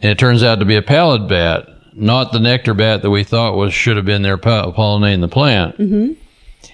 [0.00, 1.68] and it turns out to be a pallid bat,
[2.00, 5.78] not the nectar bat that we thought was should have been there pollinating the plant.
[5.78, 6.12] Mm-hmm.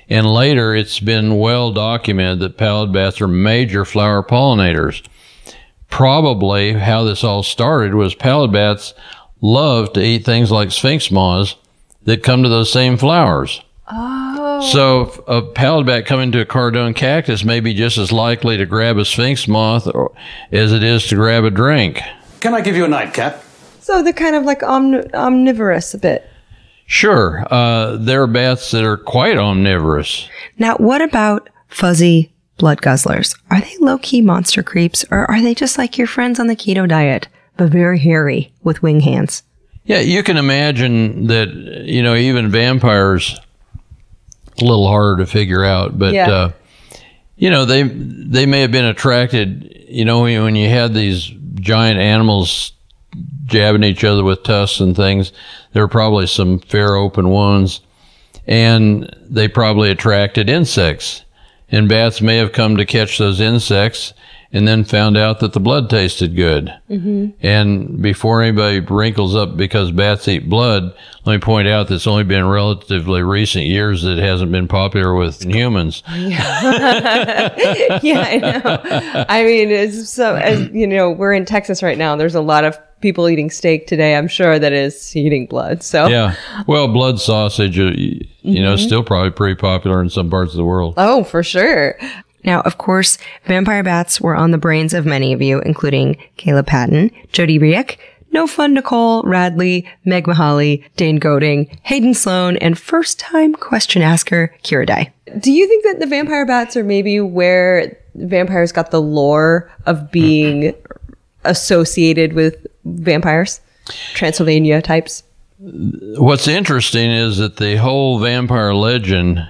[0.08, 5.04] And later, it's been well documented that pallid bats are major flower pollinators.
[5.90, 8.94] Probably how this all started was pallid bats
[9.40, 11.56] love to eat things like sphinx moths
[12.04, 13.62] that come to those same flowers.
[13.88, 14.60] Oh.
[14.72, 18.66] So a pallid bat coming to a cardon cactus may be just as likely to
[18.66, 20.12] grab a sphinx moth or,
[20.50, 22.00] as it is to grab a drink.
[22.40, 23.42] Can I give you a nightcap?
[23.86, 26.28] So they're kind of like omn- omnivorous a bit.
[26.86, 27.46] Sure.
[27.48, 30.28] Uh, there are bats that are quite omnivorous.
[30.58, 33.38] Now, what about fuzzy blood guzzlers?
[33.48, 36.56] Are they low key monster creeps or are they just like your friends on the
[36.56, 39.44] keto diet, but very hairy with wing hands?
[39.84, 41.50] Yeah, you can imagine that,
[41.86, 43.38] you know, even vampires
[44.60, 45.96] a little harder to figure out.
[45.96, 46.28] But yeah.
[46.28, 46.52] uh,
[47.36, 49.84] you know, they they may have been attracted.
[49.88, 52.72] You know, when you had these giant animals
[53.46, 55.32] jabbing each other with tusks and things,
[55.72, 57.80] there were probably some fair open wounds,
[58.46, 61.24] and they probably attracted insects.
[61.68, 64.12] And bats may have come to catch those insects
[64.52, 66.72] and then found out that the blood tasted good.
[66.88, 67.44] Mm-hmm.
[67.44, 72.06] And before anybody wrinkles up because bats eat blood, let me point out that it's
[72.06, 76.02] only been relatively recent years that it hasn't been popular with humans.
[76.16, 77.54] Yeah,
[78.02, 79.24] yeah I know.
[79.28, 82.16] I mean, it's so as you know, we're in Texas right now.
[82.16, 84.16] There's a lot of people eating steak today.
[84.16, 85.82] I'm sure that is eating blood.
[85.82, 86.34] So yeah,
[86.66, 88.62] well, blood sausage, uh, you mm-hmm.
[88.62, 90.94] know, still probably pretty popular in some parts of the world.
[90.96, 91.98] Oh, for sure.
[92.44, 96.68] Now, of course, vampire bats were on the brains of many of you, including Caleb
[96.68, 97.98] Patton, Jody Riek,
[98.30, 104.54] No Fun Nicole, Radley, Meg Mahali, Dane Goding, Hayden Sloan, and first time question asker
[104.62, 105.12] Kira Dye.
[105.40, 110.12] Do you think that the vampire bats are maybe where vampires got the lore of
[110.12, 110.72] being
[111.44, 113.60] associated with vampires?
[114.14, 115.22] Transylvania types?
[115.58, 119.46] What's interesting is that the whole vampire legend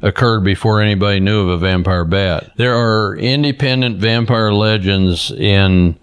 [0.00, 2.52] occurred before anybody knew of a vampire bat.
[2.56, 5.98] There are independent vampire legends in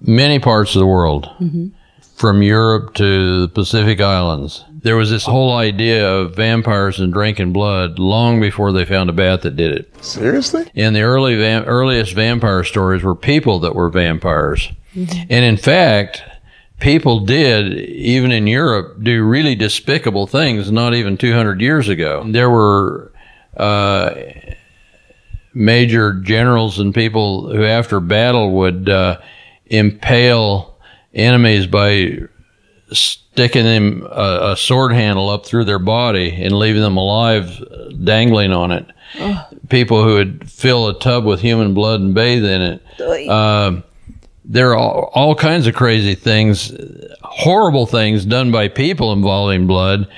[0.00, 1.68] many parts of the world, mm-hmm.
[2.14, 4.64] from Europe to the Pacific Islands.
[4.82, 9.12] There was this whole idea of vampires and drinking blood long before they found a
[9.12, 10.04] bat that did it.
[10.04, 10.70] Seriously?
[10.74, 14.70] And the early va- earliest vampire stories were people that were vampires.
[14.94, 15.26] Mm-hmm.
[15.30, 16.22] And in fact,
[16.80, 22.24] people did, even in Europe, do really despicable things not even 200 years ago.
[22.26, 23.12] There were
[23.56, 24.14] uh,
[25.54, 29.20] major generals and people who, after battle, would uh,
[29.66, 30.78] impale
[31.14, 32.18] enemies by
[32.92, 37.62] sticking them a, a, sword handle up through their body and leaving them alive,
[38.02, 38.86] dangling on it.
[39.68, 42.82] People who would fill a tub with human blood and bathe in it.
[43.28, 43.82] Uh,
[44.50, 46.72] there are all, all kinds of crazy things,
[47.22, 50.08] horrible things done by people involving blood.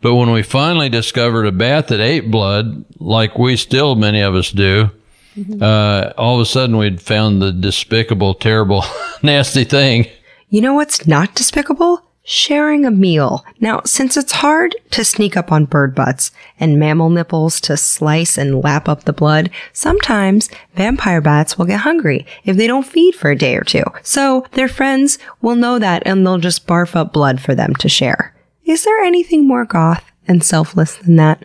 [0.00, 4.34] But when we finally discovered a bat that ate blood, like we still many of
[4.34, 4.90] us do,
[5.36, 5.62] mm-hmm.
[5.62, 8.84] uh, all of a sudden we'd found the despicable, terrible,
[9.22, 10.08] nasty thing.
[10.48, 12.02] You know what's not despicable?
[12.28, 13.44] Sharing a meal.
[13.60, 18.36] Now, since it's hard to sneak up on bird butts and mammal nipples to slice
[18.36, 23.14] and lap up the blood, sometimes vampire bats will get hungry if they don't feed
[23.14, 23.84] for a day or two.
[24.02, 27.88] So their friends will know that and they'll just barf up blood for them to
[27.88, 28.34] share.
[28.64, 31.44] Is there anything more goth and selfless than that?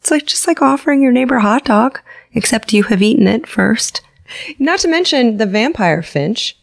[0.00, 2.00] It's like just like offering your neighbor a hot dog,
[2.32, 4.00] except you have eaten it first.
[4.58, 6.58] Not to mention the vampire finch.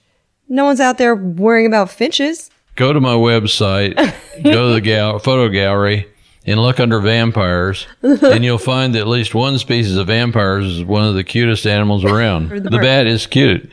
[0.47, 2.49] No one's out there worrying about finches
[2.79, 3.95] go to my website,
[4.41, 6.07] go to the gal- photo gallery,
[6.45, 10.83] and look under vampires, and you'll find that at least one species of vampires is
[10.83, 12.49] one of the cutest animals around.
[12.49, 13.69] the bat is cute.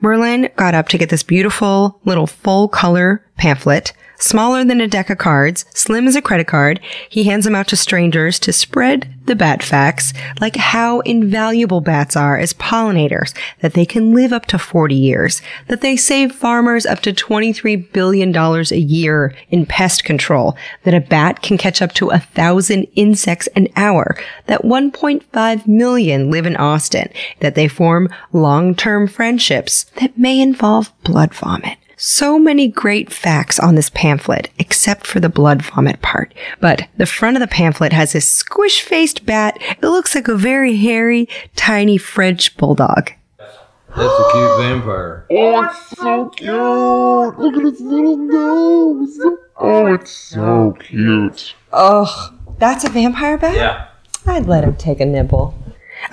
[0.00, 5.10] Merlin got up to get this beautiful little full color pamphlet, smaller than a deck
[5.10, 6.80] of cards, slim as a credit card.
[7.08, 12.16] He hands them out to strangers to spread the bat facts, like how invaluable bats
[12.16, 16.86] are as pollinators, that they can live up to 40 years, that they save farmers
[16.86, 21.92] up to $23 billion a year in pest control, that a bat can catch up
[21.92, 27.08] to a thousand insects an hour, that 1.5 million live in Austin,
[27.40, 31.78] that they form long-term friendships that may involve blood vomit.
[32.00, 36.32] So many great facts on this pamphlet, except for the blood vomit part.
[36.60, 39.58] But the front of the pamphlet has this squish faced bat.
[39.60, 43.10] It looks like a very hairy, tiny French bulldog.
[43.36, 43.50] That's
[43.98, 45.26] a cute vampire.
[45.28, 47.38] Oh, it's so cute.
[47.38, 49.18] Look at his little nose.
[49.56, 51.56] Oh, it's so cute.
[51.72, 53.56] Ugh, that's a vampire bat?
[53.56, 53.88] Yeah.
[54.24, 55.52] I'd let him take a nibble.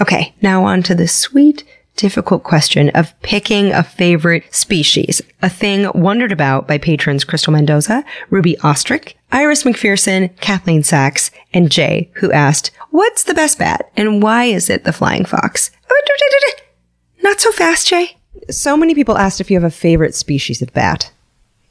[0.01, 1.63] Okay, now on to the sweet,
[1.95, 5.21] difficult question of picking a favorite species.
[5.41, 11.71] A thing wondered about by patrons Crystal Mendoza, Ruby Ostrick, Iris McPherson, Kathleen Sachs, and
[11.71, 15.71] Jay, who asked, What's the best bat and why is it the flying fox?
[17.23, 18.17] Not so fast, Jay.
[18.49, 21.11] So many people asked if you have a favorite species of bat.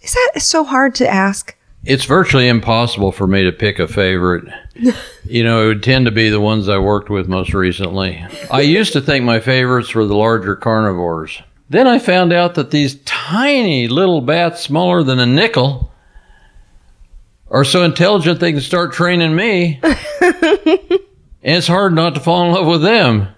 [0.02, 1.56] Is that so hard to ask?
[1.86, 4.44] It's virtually impossible for me to pick a favorite.
[5.24, 8.24] you know, it would tend to be the ones I worked with most recently.
[8.50, 11.42] I used to think my favorites were the larger carnivores.
[11.68, 15.92] Then I found out that these tiny little bats, smaller than a nickel,
[17.50, 19.80] are so intelligent they can start training me.
[19.82, 21.00] and
[21.42, 23.28] it's hard not to fall in love with them.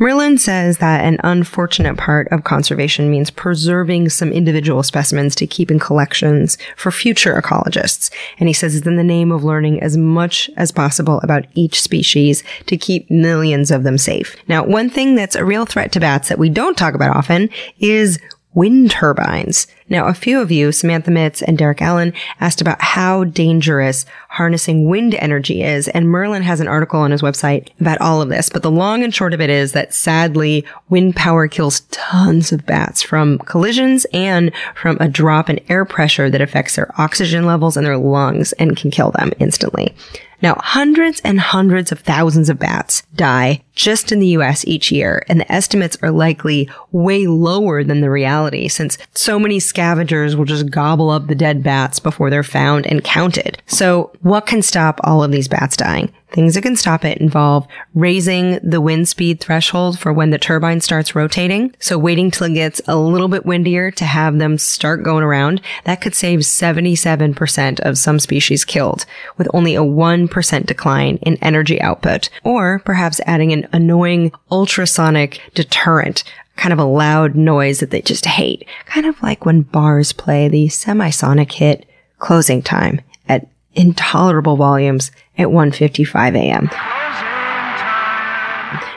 [0.00, 5.70] Merlin says that an unfortunate part of conservation means preserving some individual specimens to keep
[5.70, 8.10] in collections for future ecologists.
[8.38, 11.80] And he says it's in the name of learning as much as possible about each
[11.80, 14.36] species to keep millions of them safe.
[14.46, 17.50] Now, one thing that's a real threat to bats that we don't talk about often
[17.80, 18.20] is
[18.54, 19.66] wind turbines.
[19.88, 24.88] Now, a few of you, Samantha Mitz and Derek Allen, asked about how dangerous harnessing
[24.88, 28.48] wind energy is, and Merlin has an article on his website about all of this.
[28.48, 32.66] But the long and short of it is that sadly, wind power kills tons of
[32.66, 37.76] bats from collisions and from a drop in air pressure that affects their oxygen levels
[37.76, 39.94] in their lungs and can kill them instantly.
[40.40, 45.24] Now, hundreds and hundreds of thousands of bats die just in the US each year,
[45.28, 50.44] and the estimates are likely way lower than the reality since so many scavengers will
[50.44, 53.62] just gobble up the dead bats before they're found and counted.
[53.66, 56.12] So what can stop all of these bats dying?
[56.30, 60.80] Things that can stop it involve raising the wind speed threshold for when the turbine
[60.80, 61.74] starts rotating.
[61.78, 65.60] So waiting till it gets a little bit windier to have them start going around.
[65.84, 71.80] That could save 77% of some species killed with only a 1% decline in energy
[71.80, 72.28] output.
[72.44, 76.24] Or perhaps adding an annoying ultrasonic deterrent
[76.56, 78.66] kind of a loud noise that they just hate.
[78.84, 81.88] Kind of like when bars play the semisonic hit
[82.18, 83.46] closing time at
[83.78, 86.70] intolerable volumes at 1:55 a.m.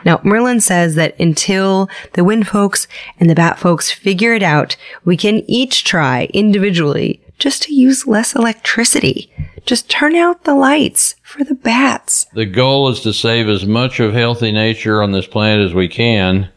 [0.04, 2.88] Now, Merlin says that until the wind folks
[3.20, 8.08] and the bat folks figure it out, we can each try individually just to use
[8.08, 9.32] less electricity.
[9.66, 12.26] Just turn out the lights for the bats.
[12.34, 15.88] The goal is to save as much of healthy nature on this planet as we
[15.88, 16.50] can,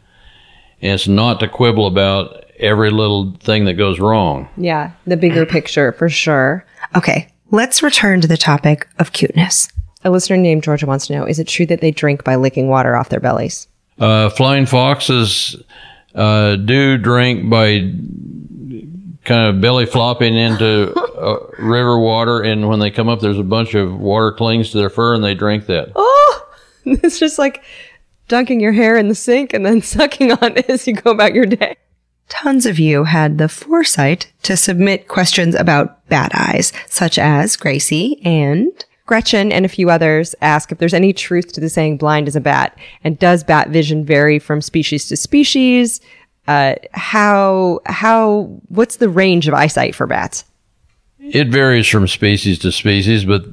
[0.81, 4.49] and it's not to quibble about every little thing that goes wrong.
[4.57, 6.65] Yeah, the bigger picture for sure.
[6.95, 9.67] Okay, let's return to the topic of cuteness.
[10.03, 12.67] A listener named Georgia wants to know Is it true that they drink by licking
[12.67, 13.67] water off their bellies?
[13.97, 15.55] Uh, flying foxes
[16.13, 17.91] uh, do drink by
[19.23, 23.43] kind of belly flopping into uh, river water, and when they come up, there's a
[23.43, 25.91] bunch of water clings to their fur, and they drink that.
[25.95, 26.49] Oh,
[26.85, 27.63] it's just like
[28.27, 31.33] dunking your hair in the sink and then sucking on it as you go about
[31.33, 31.77] your day.
[32.27, 38.19] Tons of you had the foresight to submit questions about bat eyes, such as Gracie
[38.25, 42.27] and Gretchen and a few others ask if there's any truth to the saying blind
[42.27, 46.01] as a bat, and does bat vision vary from species to species?
[46.47, 50.43] Uh, how how what's the range of eyesight for bats?
[51.19, 53.45] It varies from species to species, but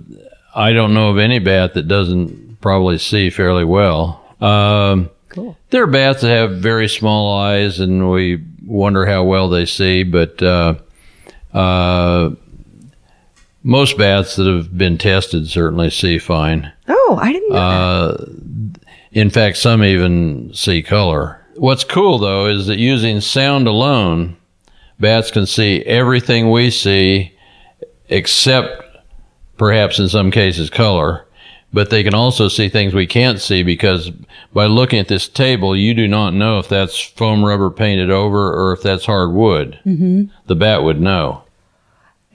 [0.55, 4.23] I don't know of any bat that doesn't probably see fairly well.
[4.41, 5.57] Um, Cool.
[5.71, 10.03] There are bats that have very small eyes, and we wonder how well they see.
[10.03, 10.75] But uh,
[11.55, 12.31] uh,
[13.63, 16.71] most bats that have been tested certainly see fine.
[16.87, 17.61] Oh, I didn't know that.
[17.61, 18.79] Uh,
[19.13, 21.39] in fact, some even see color.
[21.57, 24.37] What's cool though is that using sound alone,
[25.01, 27.33] bats can see everything we see
[28.09, 28.83] except
[29.57, 31.27] perhaps in some cases color,
[31.73, 34.11] but they can also see things we can't see because
[34.53, 38.53] by looking at this table, you do not know if that's foam rubber painted over
[38.53, 39.79] or if that's hard wood.
[39.87, 40.25] Mm-hmm.
[40.47, 41.45] The bat would know.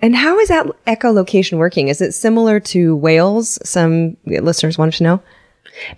[0.02, 1.88] And how is that echolocation working?
[1.88, 3.58] Is it similar to whales?
[3.68, 5.24] Some listeners wanted to know.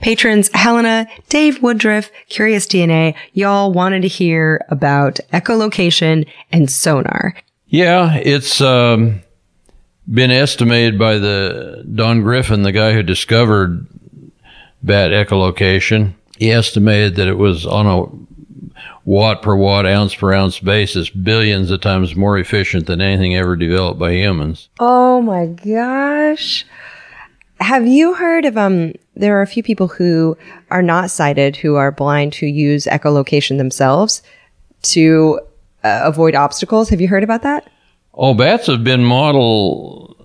[0.01, 7.35] Patrons Helena, Dave Woodruff, Curious DNA, y'all wanted to hear about echolocation and sonar.
[7.67, 9.21] Yeah, it's um,
[10.11, 13.85] been estimated by the Don Griffin, the guy who discovered
[14.81, 16.13] bat echolocation.
[16.37, 18.05] He estimated that it was on a
[19.05, 23.55] watt per watt, ounce per ounce basis, billions of times more efficient than anything ever
[23.55, 24.69] developed by humans.
[24.79, 26.65] Oh my gosh.
[27.59, 30.37] Have you heard of um there are a few people who
[30.71, 34.23] are not sighted who are blind who use echolocation themselves
[34.81, 35.41] to
[35.83, 36.89] uh, avoid obstacles.
[36.89, 37.69] Have you heard about that?
[38.21, 40.15] Oh, bats have been model.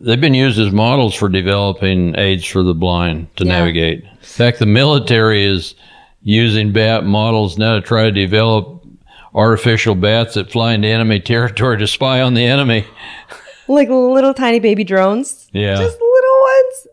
[0.00, 3.58] They've been used as models for developing aids for the blind to Yeah.
[3.58, 4.04] navigate.
[4.04, 5.74] In fact, the military is
[6.22, 8.82] using bat models now to try to develop
[9.34, 12.84] artificial bats that fly into enemy territory to spy on the enemy.
[13.66, 15.48] Like little tiny baby drones?
[15.52, 15.76] Yeah.
[15.76, 16.86] Just little ones.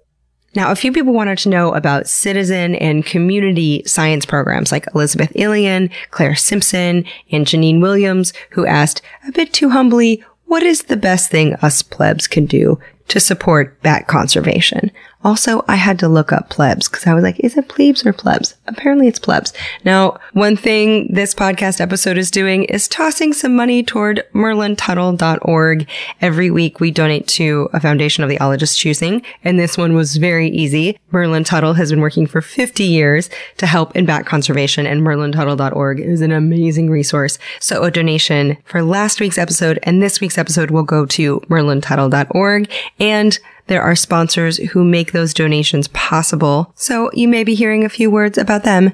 [0.56, 5.34] Now, a few people wanted to know about citizen and community science programs like Elizabeth
[5.36, 10.98] Ilian, Claire Simpson, and Janine Williams, who asked, a bit too humbly, what is the
[10.98, 12.78] best thing us plebs can do
[13.08, 14.92] to support bat conservation?
[15.24, 18.14] Also, I had to look up plebs because I was like, is it plebes or
[18.14, 18.56] plebs?
[18.68, 19.54] Apparently it's plebs.
[19.86, 25.88] Now, one thing this podcast episode is doing is tossing some money toward merlintuttle.org.
[26.22, 30.18] Every week we donate to a foundation of the ologist's choosing, and this one was
[30.18, 30.98] very easy.
[31.12, 36.00] Merlin Tuttle has been working for 50 years to help in bat conservation, and merlintuttle.org
[36.00, 37.38] is an amazing resource.
[37.60, 42.72] So a donation for last week's episode and this week's episode will go to merlintuttle.org,
[43.00, 46.72] and there are sponsors who make those donations possible.
[46.76, 48.94] So you may be hearing a few words about them.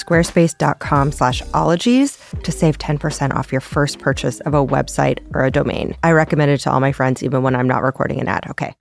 [0.03, 5.51] squarespace.com slash ologies to save 10% off your first purchase of a website or a
[5.51, 5.95] domain.
[6.03, 8.49] I recommend it to all my friends, even when I'm not recording an ad.
[8.49, 8.73] Okay.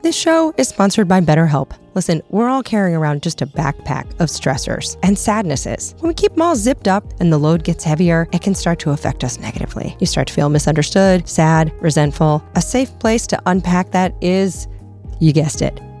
[0.00, 1.76] This show is sponsored by BetterHelp.
[1.94, 5.96] Listen, we're all carrying around just a backpack of stressors and sadnesses.
[5.98, 8.78] When we keep them all zipped up and the load gets heavier, it can start
[8.80, 9.96] to affect us negatively.
[9.98, 12.44] You start to feel misunderstood, sad, resentful.
[12.54, 14.68] A safe place to unpack that is,
[15.18, 15.80] you guessed it,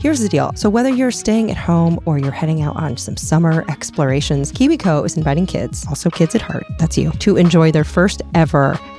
[0.00, 0.52] Here's the deal.
[0.54, 5.04] So, whether you're staying at home or you're heading out on some summer explorations, KiwiCo
[5.04, 8.78] is inviting kids, also kids at heart, that's you, to enjoy their first ever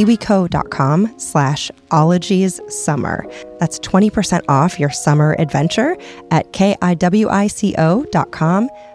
[0.00, 3.26] kiwico.com slash ologies summer.
[3.58, 5.96] That's 20% off your summer adventure
[6.30, 7.90] at kiwico.com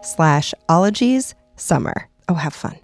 [0.02, 2.10] slash ologies summer.
[2.28, 2.78] Oh, have fun.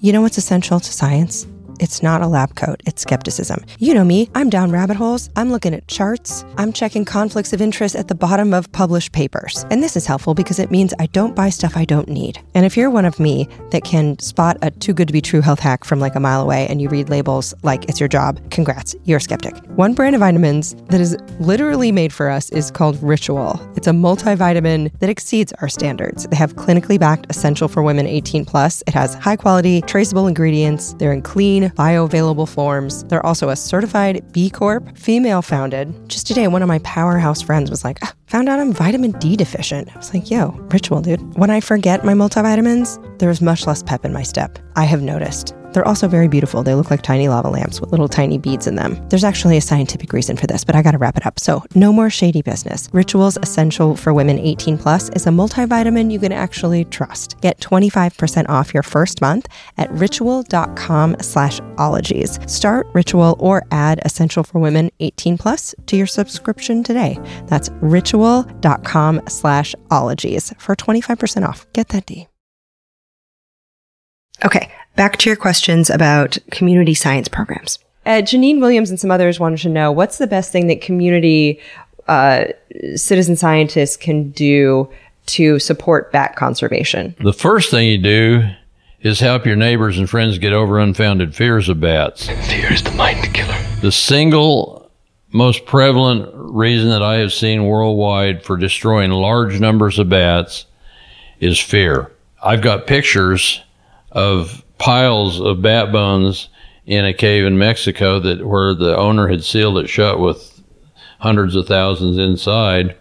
[0.00, 1.46] You know what's essential to science?
[1.80, 3.64] It's not a lab coat, it's skepticism.
[3.78, 7.62] You know me, I'm down rabbit holes, I'm looking at charts, I'm checking conflicts of
[7.62, 9.64] interest at the bottom of published papers.
[9.70, 12.38] And this is helpful because it means I don't buy stuff I don't need.
[12.54, 15.40] And if you're one of me that can spot a too good to be true
[15.40, 18.38] health hack from like a mile away and you read labels like it's your job,
[18.50, 19.56] congrats, you're a skeptic.
[19.76, 23.58] One brand of vitamins that is literally made for us is called Ritual.
[23.74, 26.26] It's a multivitamin that exceeds our standards.
[26.26, 28.82] They have clinically backed essential for women 18 plus.
[28.86, 30.94] It has high quality, traceable ingredients.
[30.98, 33.04] They're in clean, bioavailable forms.
[33.04, 36.08] They're also a certified B Corp, female founded.
[36.08, 39.36] Just today, one of my powerhouse friends was like, ah, found out I'm vitamin D
[39.36, 39.92] deficient.
[39.92, 41.20] I was like, yo, ritual, dude.
[41.36, 44.58] When I forget my multivitamins, there's much less pep in my step.
[44.76, 45.52] I have noticed.
[45.72, 46.62] They're also very beautiful.
[46.62, 49.00] They look like tiny lava lamps with little tiny beads in them.
[49.08, 51.38] There's actually a scientific reason for this, but I gotta wrap it up.
[51.38, 52.88] So, no more shady business.
[52.92, 57.40] Rituals Essential for Women 18 Plus is a multivitamin you can actually trust.
[57.40, 59.46] Get 25% off your first month
[59.78, 62.38] at ritual.com slash ologies.
[62.46, 67.18] Start Ritual or add Essential for Women 18 Plus to your subscription today.
[67.46, 67.70] That's
[68.20, 71.66] ritual.com slash ologies for 25% off.
[71.72, 72.28] Get that D.
[74.44, 77.78] Okay, back to your questions about community science programs.
[78.06, 81.60] Uh, Janine Williams and some others wanted to know what's the best thing that community
[82.08, 82.44] uh,
[82.96, 84.88] citizen scientists can do
[85.26, 87.14] to support bat conservation?
[87.20, 88.48] The first thing you do
[89.00, 92.28] is help your neighbors and friends get over unfounded fears of bats.
[92.48, 93.56] Fear is the mind killer.
[93.82, 94.79] The single
[95.32, 100.66] most prevalent reason that I have seen worldwide for destroying large numbers of bats
[101.38, 102.10] is fear.
[102.42, 103.62] I've got pictures
[104.10, 106.48] of piles of bat bones
[106.86, 110.62] in a cave in Mexico that where the owner had sealed it shut with
[111.20, 112.96] hundreds of thousands inside.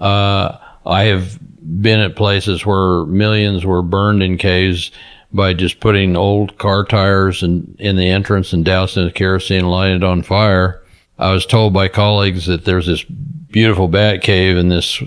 [0.00, 1.38] Uh, I have
[1.82, 4.90] been at places where millions were burned in caves
[5.32, 9.60] by just putting old car tires in, in the entrance and dousing it with kerosene
[9.60, 10.81] and lighting it on fire.
[11.22, 15.00] I was told by colleagues that there's this beautiful bat cave in this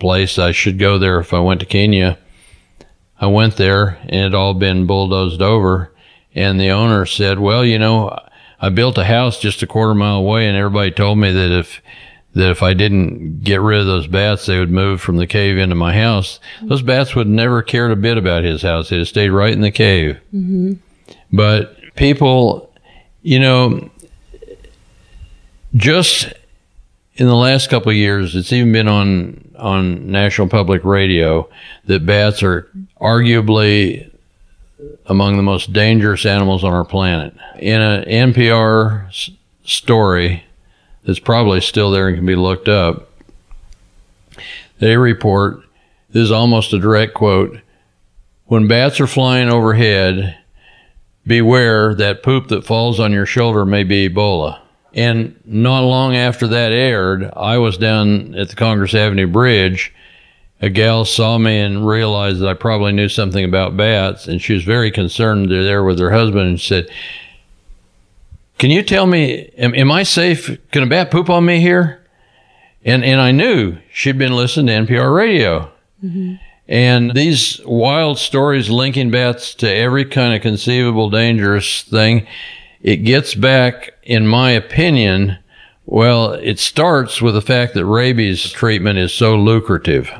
[0.00, 0.36] place.
[0.36, 2.18] I should go there if I went to Kenya.
[3.20, 5.94] I went there and it had all been bulldozed over.
[6.34, 8.18] And the owner said, well, you know,
[8.60, 11.80] I built a house just a quarter mile away and everybody told me that if,
[12.34, 15.58] that if I didn't get rid of those bats, they would move from the cave
[15.58, 16.40] into my house.
[16.62, 18.88] Those bats would never cared a bit about his house.
[18.88, 20.18] They'd have stayed right in the cave.
[20.34, 20.72] Mm-hmm.
[21.32, 22.74] But people,
[23.22, 23.91] you know,
[25.74, 26.32] just
[27.14, 31.48] in the last couple of years, it's even been on on National Public Radio
[31.84, 32.68] that bats are
[33.00, 34.10] arguably
[35.06, 37.34] among the most dangerous animals on our planet.
[37.58, 39.30] In an NPR s-
[39.64, 40.44] story
[41.04, 43.10] that's probably still there and can be looked up,
[44.78, 45.60] they report
[46.10, 47.58] this is almost a direct quote.
[48.46, 50.36] When bats are flying overhead,
[51.26, 54.58] beware that poop that falls on your shoulder may be Ebola.
[54.94, 59.94] And not long after that aired, I was down at the Congress Avenue Bridge.
[60.60, 64.52] A gal saw me and realized that I probably knew something about bats, and she
[64.52, 65.50] was very concerned.
[65.50, 66.88] They're there with her husband and said,
[68.58, 70.58] "Can you tell me, am, am I safe?
[70.70, 72.06] Can a bat poop on me here?"
[72.84, 75.70] And and I knew she'd been listening to NPR radio.
[76.04, 76.34] Mm-hmm.
[76.68, 82.26] And these wild stories linking bats to every kind of conceivable dangerous thing,
[82.82, 85.38] it gets back, in my opinion,
[85.86, 90.10] well, it starts with the fact that rabies treatment is so lucrative.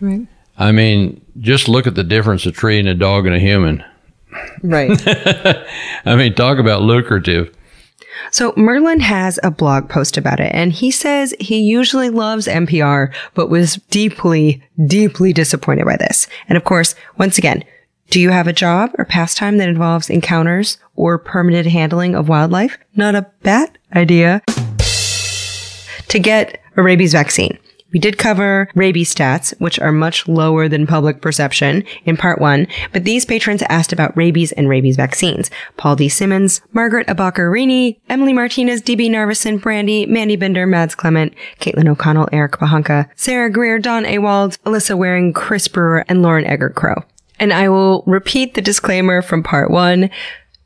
[0.00, 0.26] Right.
[0.58, 3.84] I mean, just look at the difference of treating a dog and a human.
[4.62, 4.90] Right.
[6.04, 7.54] I mean, talk about lucrative.
[8.30, 13.12] So Merlin has a blog post about it and he says he usually loves NPR,
[13.34, 16.26] but was deeply, deeply disappointed by this.
[16.48, 17.64] And of course, once again,
[18.10, 22.78] do you have a job or pastime that involves encounters or permanent handling of wildlife?
[22.94, 24.42] Not a bad idea
[26.08, 27.58] to get a rabies vaccine.
[27.92, 32.66] We did cover rabies stats, which are much lower than public perception in part one,
[32.92, 35.48] but these patrons asked about rabies and rabies vaccines.
[35.76, 36.08] Paul D.
[36.08, 42.52] Simmons, Margaret Abacarini, Emily Martinez, DB Narvison, Brandy, Mandy Bender, Mads Clement, Caitlin O'Connell, Eric
[42.54, 47.04] Bahanka, Sarah Greer, Don Awald, Alyssa Waring, Chris Brewer, and Lauren Eggert Crow.
[47.38, 50.10] And I will repeat the disclaimer from part one.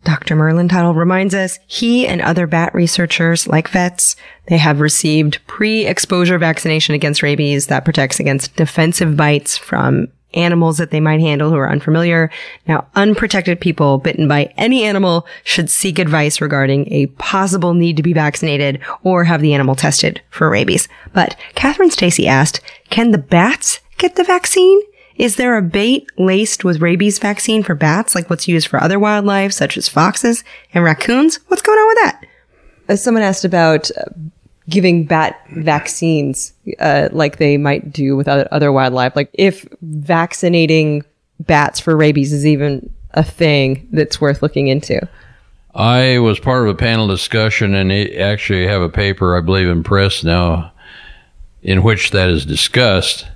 [0.05, 0.37] Dr.
[0.37, 4.17] Merlin Tuttle reminds us he and other bat researchers, like vets,
[4.47, 10.91] they have received pre-exposure vaccination against rabies that protects against defensive bites from animals that
[10.91, 12.31] they might handle who are unfamiliar.
[12.67, 18.03] Now, unprotected people bitten by any animal should seek advice regarding a possible need to
[18.03, 20.87] be vaccinated or have the animal tested for rabies.
[21.13, 22.61] But Catherine Stacy asked,
[22.91, 24.81] can the bats get the vaccine?
[25.19, 29.01] Is there a bait laced with rabies vaccine for bats like what's used for other
[29.01, 31.41] wildlife, such as foxes and raccoons?
[31.49, 32.25] What's going on with that?
[32.89, 34.05] Uh, someone asked about uh,
[34.69, 39.17] giving bat vaccines, uh, like they might do with other, other wildlife.
[39.17, 41.05] Like if vaccinating
[41.41, 45.01] bats for rabies is even a thing that's worth looking into.
[45.75, 49.69] I was part of a panel discussion and it actually have a paper, I believe,
[49.69, 50.73] in press now
[51.63, 53.27] in which that is discussed.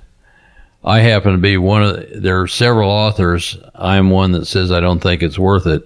[0.84, 3.56] I happen to be one of the, there are several authors.
[3.74, 5.84] I'm one that says I don't think it's worth it.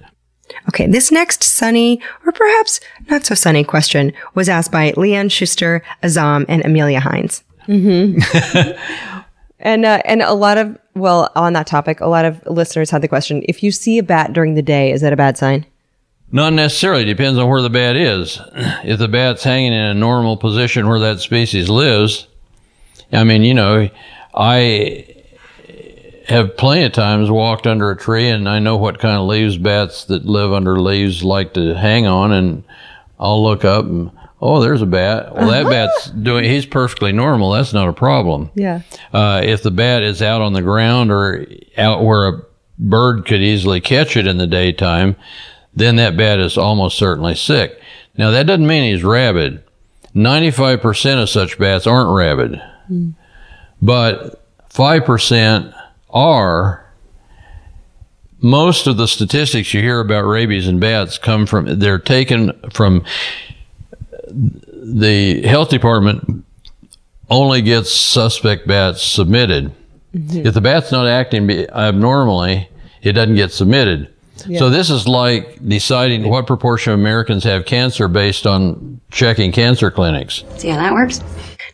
[0.68, 2.80] Okay, this next sunny, or perhaps
[3.10, 7.42] not so sunny question was asked by Leanne Schuster, Azam, and Amelia Hines.
[9.58, 13.02] And uh, and a lot of well on that topic, a lot of listeners had
[13.02, 15.64] the question: if you see a bat during the day, is that a bad sign?
[16.30, 17.04] Not necessarily.
[17.04, 18.40] Depends on where the bat is.
[18.84, 22.26] If the bat's hanging in a normal position where that species lives,
[23.12, 23.88] I mean, you know,
[24.36, 25.06] I
[26.28, 29.56] have plenty of times walked under a tree and I know what kind of leaves
[29.56, 32.64] bats that live under leaves like to hang on, and
[33.18, 34.10] I'll look up and
[34.40, 35.34] oh, there's a bat.
[35.34, 36.44] Well, that bat's doing.
[36.44, 37.52] He's perfectly normal.
[37.52, 38.50] That's not a problem.
[38.54, 38.82] Yeah.
[39.12, 41.46] Uh, if the bat is out on the ground or
[41.78, 42.42] out where a
[42.78, 45.16] bird could easily catch it in the daytime,
[45.74, 47.80] then that bat is almost certainly sick.
[48.16, 49.62] Now, that doesn't mean he's rabid.
[50.14, 52.62] 95% of such bats aren't rabid,
[53.80, 55.74] but 5%
[56.10, 56.82] are.
[58.40, 63.04] Most of the statistics you hear about rabies and bats come from, they're taken from
[64.28, 66.44] the health department
[67.30, 69.72] only gets suspect bats submitted.
[70.14, 70.46] Mm-hmm.
[70.46, 72.68] If the bat's not acting abnormally,
[73.02, 74.12] it doesn't get submitted.
[74.58, 79.90] So this is like deciding what proportion of Americans have cancer based on checking cancer
[79.90, 80.44] clinics.
[80.58, 81.20] See how that works?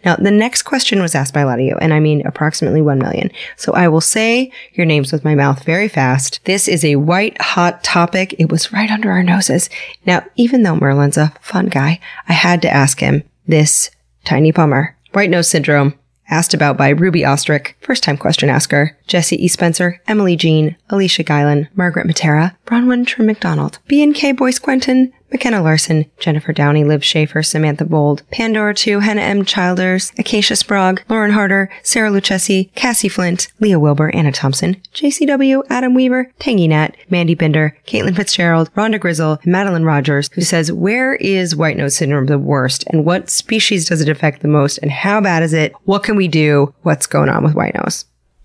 [0.05, 2.83] Now, the next question was asked by a lot of you, and I mean approximately
[2.83, 3.31] 1 million.
[3.57, 6.41] So I will say your names with my mouth very fast.
[6.45, 8.35] This is a white hot topic.
[8.39, 9.71] It was right under our noses.
[10.07, 13.91] Now, even though Merlin's a fun guy, I had to ask him this
[14.25, 14.97] tiny bummer.
[15.13, 15.95] White nose syndrome.
[16.31, 19.49] Asked about by Ruby Ostrick, first time question asker, Jesse E.
[19.49, 26.05] Spencer, Emily Jean, Alicia Guylan, Margaret Matera, Bronwyn Trim McDonald, B&K Boyce Quentin, McKenna Larson,
[26.19, 29.45] Jennifer Downey, Liv Schaefer, Samantha Bold, Pandora 2, Hannah M.
[29.45, 35.95] Childers, Acacia Sprague, Lauren Harder, Sarah Lucchesi, Cassie Flint, Leah Wilbur, Anna Thompson, JCW, Adam
[35.95, 41.15] Weaver, Tangy Nat, Mandy Binder, Caitlin Fitzgerald, Rhonda Grizzle, and Madeline Rogers, who says, where
[41.17, 44.91] is white nose syndrome the worst and what species does it affect the most and
[44.91, 45.73] how bad is it?
[45.85, 46.75] What can we do?
[46.83, 48.05] What's going on with white nose?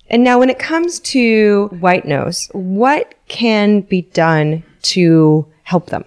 [0.10, 6.06] And now, when it comes to white nose, what can be done to help them?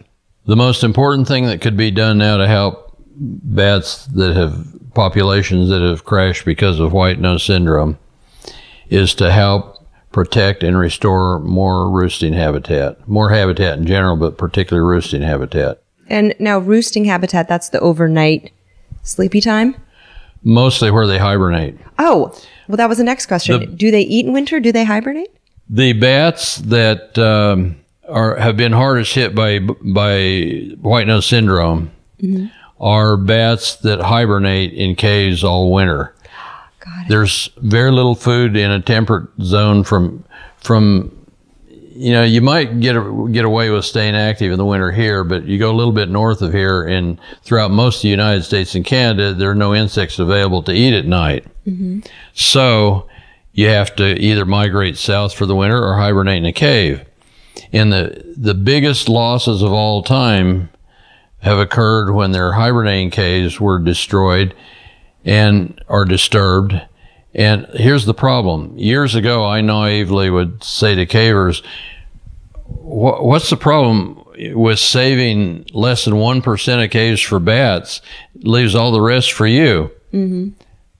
[0.51, 5.68] The most important thing that could be done now to help bats that have populations
[5.68, 8.01] that have crashed because of white nose syndrome
[8.88, 14.84] is to help protect and restore more roosting habitat, more habitat in general, but particularly
[14.84, 15.84] roosting habitat.
[16.09, 18.51] And now, roosting habitat, that's the overnight
[19.05, 19.76] sleepy time.
[20.42, 21.78] Mostly where they hibernate.
[22.01, 22.36] Oh,
[22.66, 23.61] well, that was the next question.
[23.61, 24.59] The- do they eat in winter?
[24.59, 25.30] Do they hibernate?
[25.68, 27.80] The bats that um,
[28.11, 31.90] are have been hardest hit by by white nose syndrome
[32.20, 32.46] mm-hmm.
[32.80, 36.14] are bats that hibernate in caves all winter.
[37.08, 40.24] There's very little food in a temperate zone from
[40.58, 41.16] from
[41.68, 45.24] you know you might get a, get away with staying active in the winter here,
[45.24, 48.42] but you go a little bit north of here and throughout most of the United
[48.42, 51.44] States and Canada, there are no insects available to eat at night.
[51.66, 52.00] Mm-hmm.
[52.32, 53.08] So
[53.52, 57.04] you have to either migrate south for the winter or hibernate in a cave.
[57.72, 60.70] And the, the biggest losses of all time
[61.38, 64.54] have occurred when their hibernating caves were destroyed
[65.24, 66.80] and are disturbed.
[67.34, 68.76] And here's the problem.
[68.76, 71.62] Years ago, I naively would say to cavers,
[72.66, 78.00] what's the problem with saving less than 1% of caves for bats?
[78.34, 79.90] Leaves all the rest for you.
[80.12, 80.50] Mm-hmm.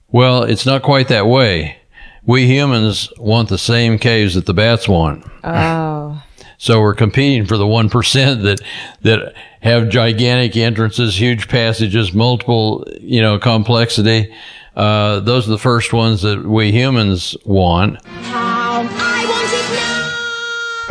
[0.09, 1.77] Well, it's not quite that way.
[2.25, 5.25] We humans want the same caves that the bats want.
[5.43, 6.23] Oh.
[6.61, 8.61] So we're competing for the one percent that
[9.01, 14.31] that have gigantic entrances, huge passages, multiple you know complexity.
[14.75, 17.97] Uh, those are the first ones that we humans want,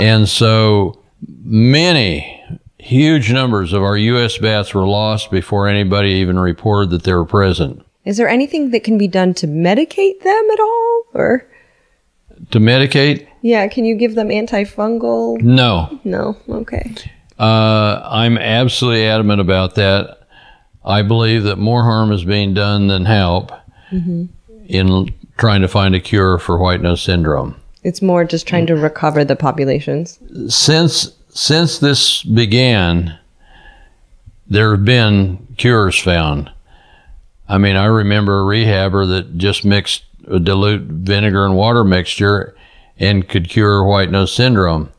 [0.00, 1.00] and so
[1.44, 2.42] many
[2.78, 4.38] huge numbers of our U.S.
[4.38, 7.86] bats were lost before anybody even reported that they were present.
[8.04, 11.04] Is there anything that can be done to medicate them at all?
[11.14, 11.46] Or,
[12.50, 13.28] To medicate?
[13.42, 15.40] Yeah, can you give them antifungal?
[15.40, 16.00] No.
[16.04, 16.36] No.
[16.48, 16.94] Okay.
[17.38, 20.18] Uh, I'm absolutely adamant about that.
[20.84, 23.52] I believe that more harm is being done than help
[24.68, 27.56] in trying to find a cure for white nose syndrome.
[27.82, 30.18] It's more just trying to recover the populations.
[30.48, 33.18] Since since this began,
[34.48, 36.50] there have been cures found.
[37.48, 42.54] I mean, I remember a rehabber that just mixed a dilute vinegar and water mixture
[43.00, 44.92] and could cure white nose syndrome.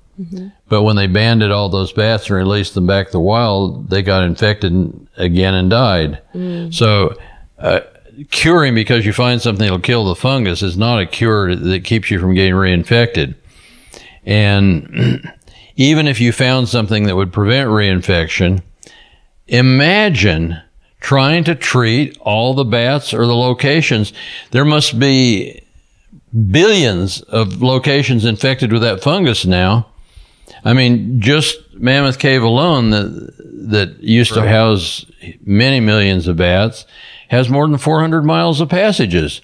[0.67, 4.01] But when they banded all those bats and released them back to the wild, they
[4.01, 6.21] got infected again and died.
[6.71, 7.15] So,
[7.57, 7.81] uh,
[8.29, 12.11] curing because you find something that'll kill the fungus is not a cure that keeps
[12.11, 13.35] you from getting reinfected.
[14.25, 15.31] And
[15.75, 18.61] even if you found something that would prevent reinfection,
[19.47, 20.61] imagine
[20.99, 24.13] trying to treat all the bats or the locations.
[24.51, 25.63] There must be
[26.51, 29.87] billions of locations infected with that fungus now.
[30.63, 35.05] I mean, just Mammoth Cave alone that that used to house
[35.43, 36.85] many millions of bats
[37.29, 39.41] has more than 400 miles of passages.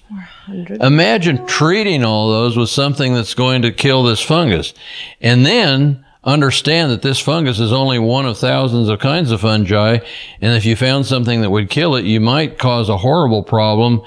[0.80, 4.74] Imagine treating all those with something that's going to kill this fungus.
[5.20, 9.98] And then understand that this fungus is only one of thousands of kinds of fungi.
[10.40, 14.02] And if you found something that would kill it, you might cause a horrible problem,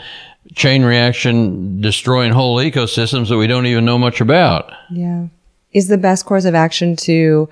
[0.55, 4.71] chain reaction, destroying whole ecosystems that we don't even know much about.
[4.89, 5.27] Yeah.
[5.73, 7.47] Is the best course of action to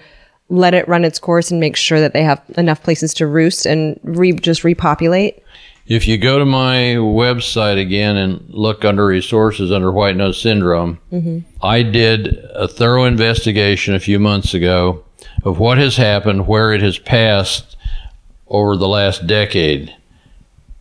[0.50, 3.66] let it run its course and make sure that they have enough places to roost
[3.66, 5.44] and re- just repopulate?
[5.86, 11.00] If you go to my website again and look under resources under white nose syndrome,
[11.12, 11.40] mm-hmm.
[11.66, 15.04] I did a thorough investigation a few months ago
[15.44, 17.76] of what has happened, where it has passed
[18.48, 19.96] over the last decade.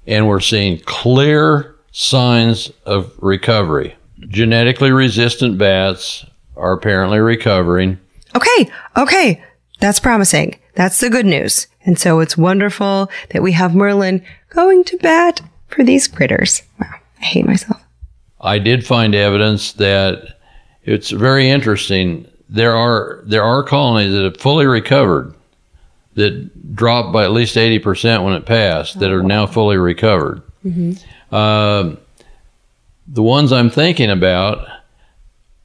[0.07, 3.97] And we're seeing clear signs of recovery.
[4.21, 6.25] Genetically resistant bats
[6.57, 7.99] are apparently recovering.
[8.37, 9.43] Okay, okay.
[9.81, 10.61] That's promising.
[10.77, 11.67] That's the good news.
[11.85, 16.63] And so it's wonderful that we have Merlin going to bat for these critters.
[16.81, 17.83] Wow, I hate myself.
[18.41, 20.39] I did find evidence that
[20.85, 22.29] it's very interesting.
[22.49, 25.35] There are there are colonies that have fully recovered
[26.15, 29.77] that dropped by at least eighty percent when it passed that are oh, now fully
[29.77, 30.43] recovered.
[30.65, 30.93] Mm-hmm.
[31.31, 31.99] Um,
[33.07, 34.67] the ones I'm thinking about,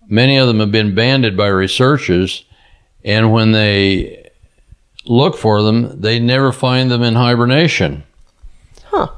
[0.07, 2.45] many of them have been banded by researchers,
[3.03, 4.29] and when they
[5.05, 8.03] look for them, they never find them in hibernation.
[8.85, 9.09] Huh.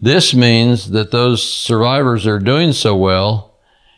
[0.00, 3.54] This means that those survivors that are doing so well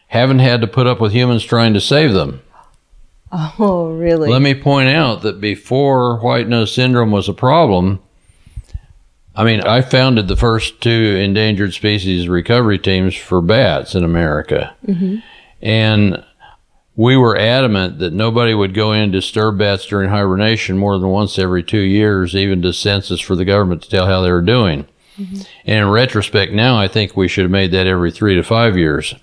[0.09, 2.41] haven't had to put up with humans trying to save them.
[3.33, 4.31] Oh, really?
[4.31, 8.01] Let me point out that before white nose syndrome was a problem,
[9.37, 14.75] I mean, I founded the first two endangered species recovery teams for bats in America.
[14.87, 15.17] Mm-hmm.
[15.61, 16.25] And
[16.97, 21.11] we were adamant that nobody would go in and disturb bats during hibernation more than
[21.11, 24.41] once every two years, even to census for the government to tell how they were
[24.41, 24.87] doing.
[25.19, 25.43] Mm-hmm.
[25.67, 28.79] And in retrospect, now I think we should have made that every three to five
[28.79, 29.15] years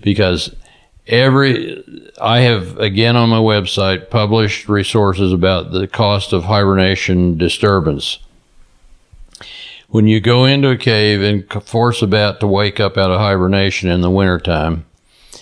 [0.00, 0.54] because
[1.06, 1.82] every
[2.20, 8.18] I have again on my website published resources about the cost of hibernation disturbance.
[9.92, 13.20] When you go into a cave and force a bat to wake up out of
[13.20, 14.86] hibernation in the wintertime,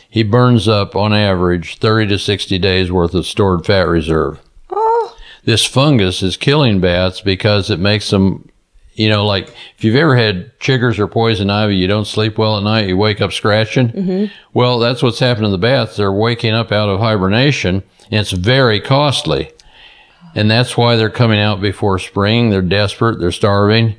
[0.09, 4.41] he burns up on average 30 to 60 days worth of stored fat reserve.
[4.69, 5.17] Oh.
[5.45, 8.51] This fungus is killing bats because it makes them,
[8.95, 12.57] you know, like if you've ever had chiggers or poison ivy, you don't sleep well
[12.57, 13.91] at night, you wake up scratching.
[13.91, 14.35] Mm-hmm.
[14.53, 15.97] Well, that's what's happening to the bats.
[15.97, 19.53] They're waking up out of hibernation, and it's very costly.
[20.35, 22.51] And that's why they're coming out before spring.
[22.51, 23.95] They're desperate, they're starving,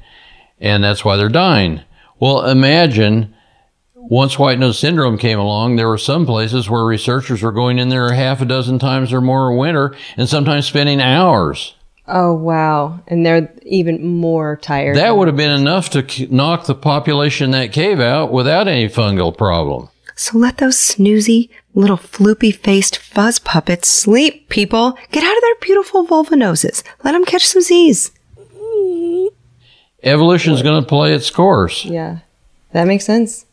[0.62, 1.82] and that's why they're dying.
[2.20, 3.34] Well, imagine
[3.96, 7.90] once white nose syndrome came along, there were some places where researchers were going in
[7.90, 11.76] there half a dozen times or more a winter and sometimes spending hours.
[12.08, 13.00] Oh wow!
[13.08, 14.98] And they're even more tired.
[14.98, 18.68] That would have been enough to k- knock the population in that cave out without
[18.68, 19.88] any fungal problem.
[20.16, 24.98] So let those snoozy, little floopy faced fuzz puppets sleep, people.
[25.12, 26.84] Get out of their beautiful vulva noses.
[27.04, 28.12] Let them catch some Z's.
[30.04, 31.86] Evolution's going to play its course.
[31.86, 32.20] Yeah,
[32.72, 33.46] that makes sense.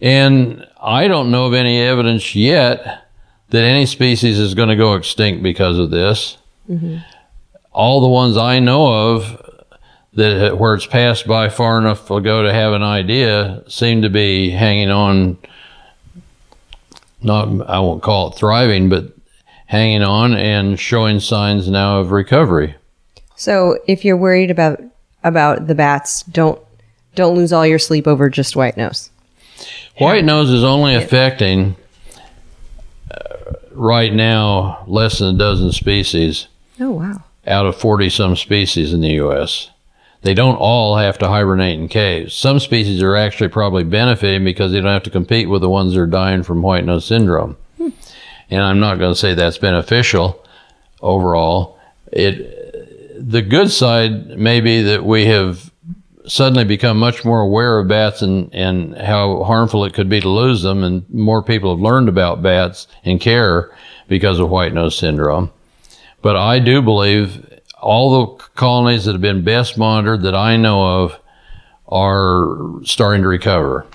[0.00, 3.08] And I don't know of any evidence yet
[3.50, 6.38] that any species is going to go extinct because of this.
[6.68, 6.98] Mm-hmm.
[7.72, 9.42] All the ones I know of
[10.14, 14.50] that where it's passed by far enough ago to have an idea seem to be
[14.50, 15.38] hanging on.
[17.22, 19.12] Not, I won't call it thriving, but
[19.66, 22.76] hanging on and showing signs now of recovery.
[23.34, 24.82] So if you're worried about
[25.26, 26.60] about the bats, don't
[27.14, 29.10] don't lose all your sleep over just white nose.
[29.98, 31.76] White nose is only affecting
[33.10, 36.48] uh, right now less than a dozen species.
[36.78, 37.22] Oh wow!
[37.46, 39.70] out of 40 some species in the US.
[40.22, 42.34] They don't all have to hibernate in caves.
[42.34, 45.94] Some species are actually probably benefiting because they don't have to compete with the ones
[45.94, 47.56] that are dying from white nose syndrome.
[48.48, 50.44] And I'm not going to say that's beneficial
[51.00, 51.78] overall.
[52.12, 52.55] It
[53.18, 55.70] the good side may be that we have
[56.26, 60.28] suddenly become much more aware of bats and, and how harmful it could be to
[60.28, 63.70] lose them and more people have learned about bats and care
[64.08, 65.50] because of white nose syndrome.
[66.22, 71.02] But I do believe all the colonies that have been best monitored that I know
[71.02, 71.20] of
[71.86, 73.86] are starting to recover.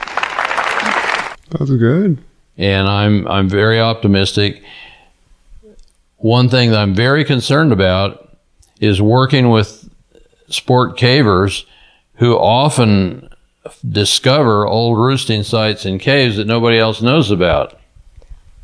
[1.50, 2.18] That's good.
[2.58, 4.64] And I'm I'm very optimistic.
[6.18, 8.21] One thing that I'm very concerned about
[8.82, 9.90] is working with
[10.50, 11.64] sport cavers
[12.16, 13.30] who often
[13.88, 17.80] discover old roosting sites in caves that nobody else knows about.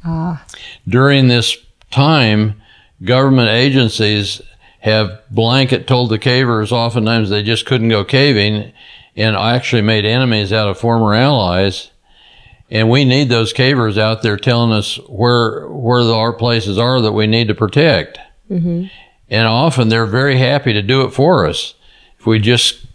[0.04, 0.44] Ah.
[0.88, 1.58] During this
[1.92, 2.62] time,
[3.04, 4.42] government agencies
[4.80, 8.72] have blanket told the cavers oftentimes they just couldn't go caving
[9.16, 11.92] and actually made enemies out of former allies.
[12.70, 17.02] And we need those cavers out there telling us where where the, our places are
[17.02, 18.20] that we need to protect.
[18.50, 18.86] Mm-hmm.
[19.30, 21.76] And often they're very happy to do it for us
[22.20, 22.86] if we just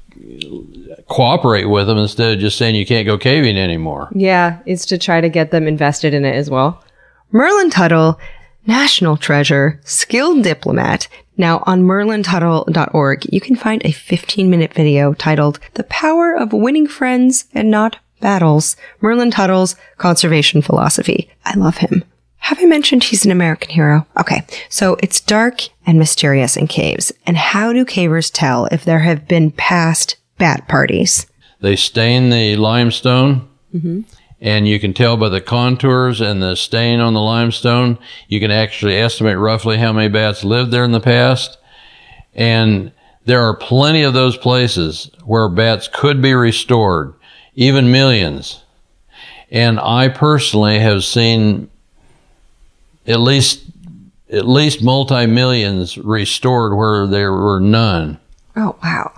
[1.09, 4.09] cooperate with them instead of just saying you can't go caving anymore.
[4.14, 6.83] Yeah, it's to try to get them invested in it as well.
[7.30, 8.18] Merlin Tuttle,
[8.66, 11.09] national treasure, skilled diplomat.
[11.37, 16.87] Now on merlintuttle.org, you can find a 15 minute video titled The Power of Winning
[16.87, 21.30] Friends and Not Battles, Merlin Tuttle's conservation philosophy.
[21.45, 22.05] I love him.
[22.43, 24.05] Have I mentioned he's an American hero?
[24.18, 27.12] Okay, so it's dark and mysterious in caves.
[27.24, 31.26] And how do cavers tell if there have been past bat parties?
[31.61, 34.01] They stain the limestone, mm-hmm.
[34.40, 37.97] and you can tell by the contours and the stain on the limestone.
[38.26, 41.59] You can actually estimate roughly how many bats lived there in the past.
[42.34, 42.90] And
[43.24, 47.14] there are plenty of those places where bats could be restored,
[47.55, 48.64] even millions.
[49.49, 51.70] And I personally have seen
[53.07, 53.64] at least
[54.30, 58.18] at least multi millions restored where there were none
[58.57, 59.12] Oh, wow.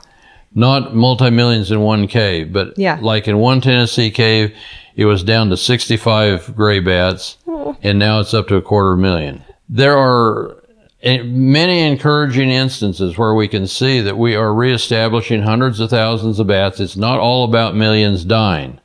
[0.54, 2.98] not multi millions in one cave, but Yeah.
[3.00, 4.52] like in one Tennessee cave,
[4.96, 7.36] it was down to 65 gray bats,
[7.82, 9.42] and now it's up to a quarter million.
[9.68, 10.56] There are
[11.02, 16.38] eh, many encouraging instances where we can see that we are reestablishing hundreds of thousands
[16.40, 16.80] of bats.
[16.80, 18.78] It's not all about millions dying.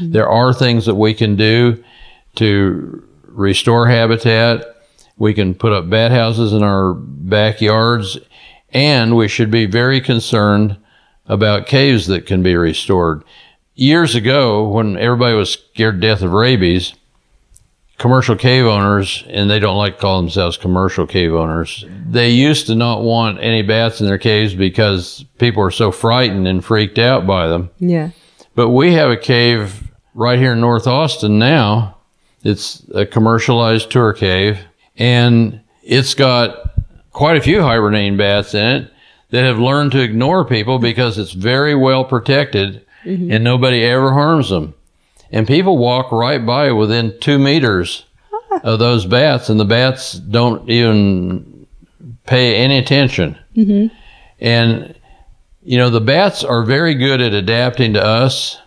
[0.00, 1.82] There are things that we can do
[2.36, 3.02] to
[3.36, 4.64] restore habitat.
[5.16, 8.18] We can put up bat houses in our backyards,
[8.70, 10.76] and we should be very concerned
[11.26, 13.22] about caves that can be restored.
[13.74, 16.94] Years ago, when everybody was scared to death of rabies,
[17.98, 22.66] commercial cave owners, and they don't like to call themselves commercial cave owners, they used
[22.66, 26.98] to not want any bats in their caves because people were so frightened and freaked
[26.98, 27.70] out by them.
[27.78, 28.10] Yeah.
[28.54, 31.95] But we have a cave right here in North Austin now.
[32.46, 34.60] It's a commercialized tour cave,
[34.96, 36.70] and it's got
[37.10, 38.92] quite a few hibernating bats in it
[39.30, 43.32] that have learned to ignore people because it's very well protected mm-hmm.
[43.32, 44.74] and nobody ever harms them.
[45.32, 48.60] And people walk right by within two meters ah.
[48.62, 51.66] of those bats, and the bats don't even
[52.26, 53.36] pay any attention.
[53.56, 53.92] Mm-hmm.
[54.38, 54.94] And
[55.64, 58.60] you know, the bats are very good at adapting to us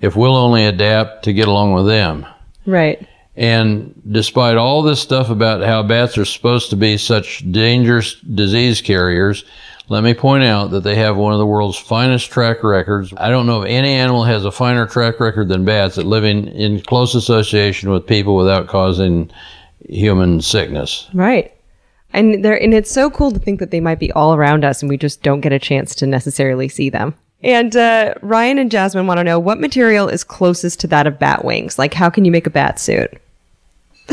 [0.00, 2.26] if we'll only adapt to get along with them.
[2.66, 3.06] Right.
[3.36, 8.80] And despite all this stuff about how bats are supposed to be such dangerous disease
[8.80, 9.44] carriers,
[9.88, 13.14] Let me point out that they have one of the world's finest track records.
[13.18, 16.48] I don't know if any animal has a finer track record than bats at living
[16.48, 19.30] in close association with people without causing
[19.88, 21.08] human sickness.
[21.14, 21.52] Right.
[22.12, 24.82] And they're and it's so cool to think that they might be all around us
[24.82, 27.14] and we just don't get a chance to necessarily see them.
[27.42, 31.18] And uh, Ryan and Jasmine want to know what material is closest to that of
[31.18, 31.78] bat wings.
[31.78, 33.20] Like, how can you make a bat suit?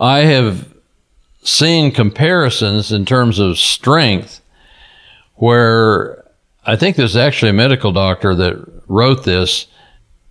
[0.00, 0.72] I have
[1.42, 4.40] seen comparisons in terms of strength
[5.36, 6.24] where
[6.64, 9.66] I think there's actually a medical doctor that wrote this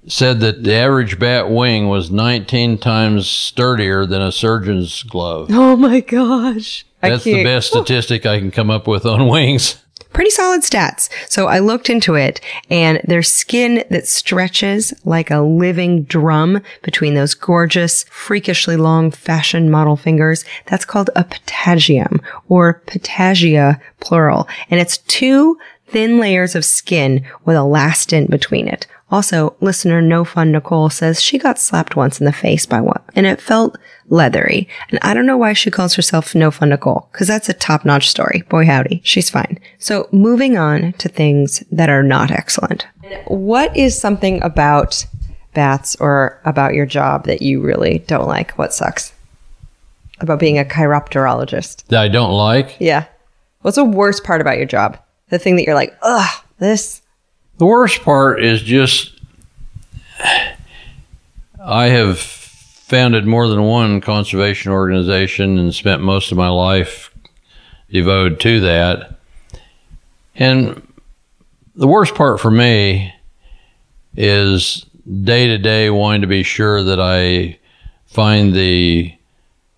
[0.08, 5.50] said that the average bat wing was 19 times sturdier than a surgeon's glove.
[5.52, 6.86] Oh my gosh!
[7.02, 9.78] That's the best statistic I can come up with on wings.
[10.14, 11.10] Pretty solid stats.
[11.30, 17.14] So I looked into it and their skin that stretches like a living drum between
[17.14, 20.46] those gorgeous, freakishly long fashion model fingers.
[20.68, 24.48] That's called a patagium or patagia plural.
[24.70, 25.58] And it's two
[25.92, 28.88] thin layers of skin with elastin between it.
[29.12, 33.02] Also, listener No Fun Nicole says she got slapped once in the face by one
[33.14, 33.78] and it felt
[34.08, 34.70] leathery.
[34.90, 37.84] And I don't know why she calls herself No Fun Nicole because that's a top
[37.84, 38.44] notch story.
[38.48, 39.02] Boy, howdy.
[39.04, 39.60] She's fine.
[39.80, 42.88] So moving on to things that are not excellent.
[43.26, 45.06] What is something about
[45.54, 48.52] bats or about your job that you really don't like?
[48.58, 49.12] What sucks
[50.22, 51.86] about being a chiropterologist?
[51.88, 52.78] That I don't like.
[52.80, 53.08] Yeah.
[53.62, 54.98] What's the worst part about your job?
[55.32, 57.02] The thing that you're like, ugh, this.
[57.58, 59.20] The worst part is just
[61.64, 67.16] I have founded more than one conservation organization and spent most of my life
[67.90, 69.20] devoted to that.
[70.36, 70.86] And
[71.76, 73.14] the worst part for me
[74.18, 74.86] is
[75.24, 77.58] day to day wanting to be sure that I
[78.06, 79.16] find the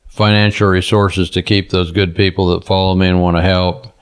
[0.08, 3.93] financial resources to keep those good people that follow me and want to help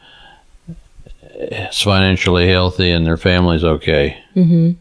[1.72, 4.22] financially healthy and their families okay.
[4.36, 4.72] Mm-hmm.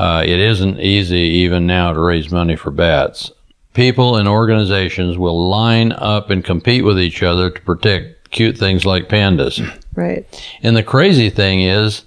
[0.00, 3.32] Uh, it isn't easy even now to raise money for bats.
[3.74, 8.84] People and organizations will line up and compete with each other to protect cute things
[8.84, 9.60] like pandas.
[9.94, 10.26] Right.
[10.62, 12.04] And the crazy thing is,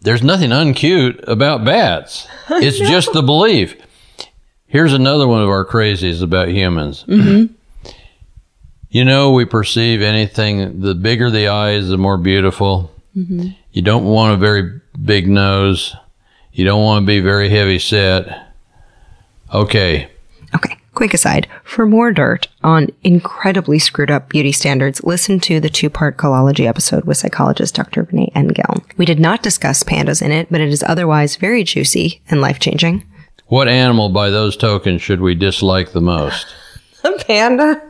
[0.00, 2.28] there's nothing uncute about bats.
[2.48, 3.76] It's just the belief.
[4.68, 7.04] Here's another one of our crazies about humans.
[7.08, 7.54] Mm-hmm.
[8.88, 12.92] You know, we perceive anything, the bigger the eyes, the more beautiful.
[13.16, 13.48] Mm-hmm.
[13.72, 15.96] You don't want a very big nose.
[16.52, 18.52] You don't want to be very heavy set.
[19.52, 20.10] Okay.
[20.54, 20.76] Okay.
[20.94, 25.90] Quick aside, for more dirt on incredibly screwed up beauty standards, listen to the two
[25.90, 28.04] part Kalology episode with psychologist Dr.
[28.04, 28.82] Renee Engeln.
[28.96, 32.58] We did not discuss pandas in it, but it is otherwise very juicy and life
[32.58, 33.04] changing.
[33.48, 36.46] What animal by those tokens should we dislike the most?
[37.04, 37.85] A panda?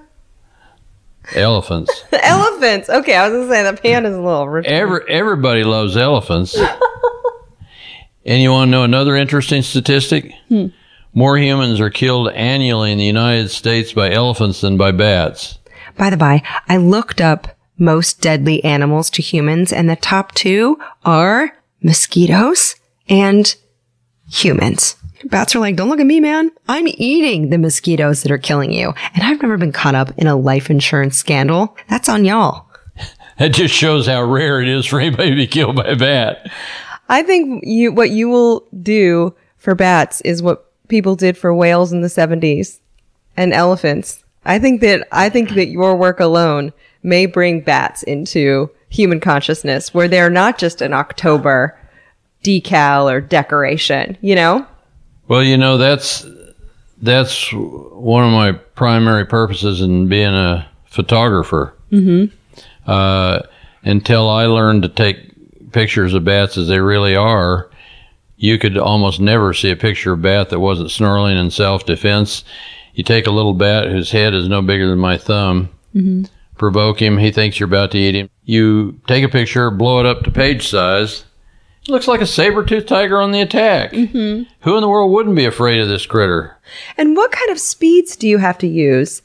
[1.35, 2.05] Elephants.
[2.13, 2.89] Elephants.
[2.89, 4.67] Okay, I was gonna say the panda's a little rich.
[4.67, 6.57] Every, everybody loves elephants.
[8.25, 10.33] and you want to know another interesting statistic?
[10.49, 10.67] Hmm.
[11.13, 15.59] More humans are killed annually in the United States by elephants than by bats.
[15.97, 17.49] By the by, I looked up
[17.79, 22.77] most deadly animals to humans, and the top two are mosquitoes
[23.09, 23.55] and
[24.31, 24.97] humans.
[25.29, 26.51] Bats are like, don't look at me, man.
[26.69, 28.95] I'm eating the mosquitoes that are killing you.
[29.15, 31.77] And I've never been caught up in a life insurance scandal.
[31.89, 32.67] That's on y'all.
[33.39, 36.51] That just shows how rare it is for anybody to be killed by a bat.
[37.11, 41.93] I think you what you will do for bats is what people did for whales
[41.93, 42.81] in the 70s
[43.37, 44.25] and elephants.
[44.47, 46.73] I think that I think that your work alone
[47.03, 51.79] may bring bats into human consciousness where they're not just an October
[52.43, 54.67] decal or decoration, you know?
[55.29, 56.27] Well, you know that's
[57.03, 61.75] that's one of my primary purposes in being a photographer.
[61.93, 62.35] Mm-hmm.
[62.87, 63.41] Uh,
[63.83, 67.71] until I learned to take pictures of bats as they really are,
[68.37, 72.45] you could almost never see a picture of a bat that wasn't snarling in self-defense.
[72.95, 75.69] You take a little bat whose head is no bigger than my thumb,
[76.57, 78.31] provoke him, he thinks you're about to eat him.
[78.45, 81.25] You take a picture, blow it up to page size.
[81.89, 83.93] Looks like a saber-toothed tiger on the attack.
[83.93, 84.51] Mm-hmm.
[84.63, 86.57] Who in the world wouldn't be afraid of this critter?
[86.99, 89.23] And what kind of speeds do you have to use?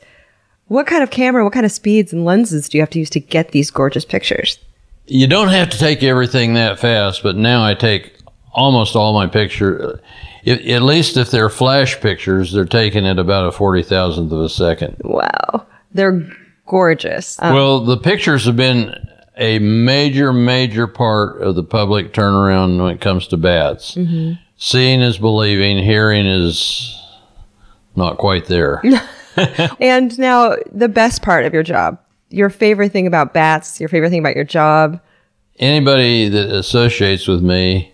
[0.68, 3.10] What kind of camera, what kind of speeds and lenses do you have to use
[3.12, 4.60] to get these gorgeous pictures?
[5.08, 8.16] You don't have to take everything that fast, but now I take
[8.54, 10.00] almost all my picture.
[10.44, 14.40] If, at least if they're flash pictures, they're taken at about a forty thousandth of
[14.40, 14.98] a second.
[15.04, 15.68] Wow.
[15.94, 16.30] They're
[16.68, 17.38] gorgeous.
[17.42, 18.96] Um, Well, the pictures have been
[19.42, 23.96] a major, major part of the public turnaround when it comes to bats.
[23.96, 24.34] Mm-hmm.
[24.56, 26.98] Seeing is believing, hearing is
[27.96, 28.82] not quite there.
[29.80, 32.00] and now the best part of your job
[32.32, 35.00] your favorite thing about bats, your favorite thing about your job.
[35.60, 37.92] Anybody that associates with me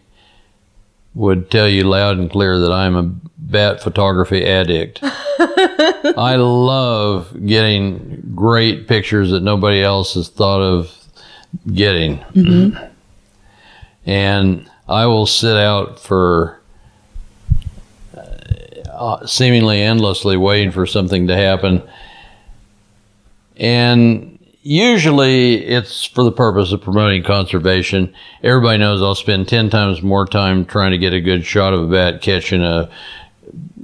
[1.14, 3.04] would tell you loud and clear that I'm a
[3.38, 5.00] bat photography addict.
[5.04, 11.07] I love getting great pictures that nobody else has thought of
[11.74, 12.20] getting.
[14.06, 16.60] And I will sit out for
[18.14, 21.84] uh, seemingly endlessly waiting for something to happen.
[23.58, 28.14] And usually it's for the purpose of promoting conservation.
[28.44, 31.84] Everybody knows I'll spend 10 times more time trying to get a good shot of
[31.84, 32.90] a bat catching a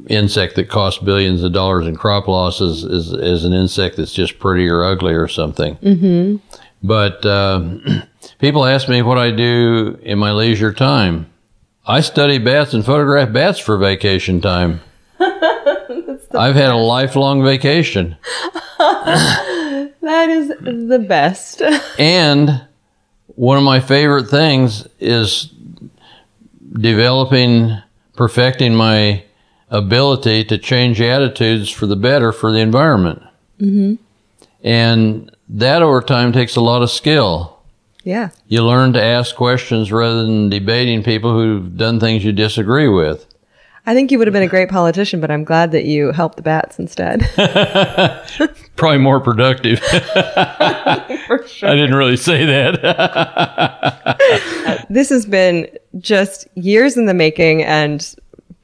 [0.08, 4.40] insect that costs billions of dollars in crop losses is, is an insect that's just
[4.40, 5.76] pretty or ugly or something.
[5.78, 6.36] Mm-hmm.
[6.84, 7.78] But uh,
[8.40, 11.32] people ask me what I do in my leisure time.
[11.86, 14.82] I study bats and photograph bats for vacation time.
[15.20, 18.18] I've had a lifelong vacation.
[20.04, 21.62] That is the best.
[21.98, 22.68] And
[23.28, 25.54] one of my favorite things is
[26.74, 27.78] developing,
[28.16, 29.24] perfecting my
[29.70, 33.24] ability to change attitudes for the better for the environment.
[33.60, 33.96] Mm-hmm.
[34.66, 37.60] And that over time takes a lot of skill.
[38.04, 38.30] yeah.
[38.48, 43.26] You learn to ask questions rather than debating people who've done things you disagree with.
[43.86, 46.38] I think you would have been a great politician, but I'm glad that you helped
[46.38, 47.22] the bats instead.
[48.78, 49.80] Probably more productive.
[51.28, 51.70] For sure.
[51.70, 52.80] I didn't really say that.
[54.90, 55.68] this has been
[56.00, 58.16] just years in the making and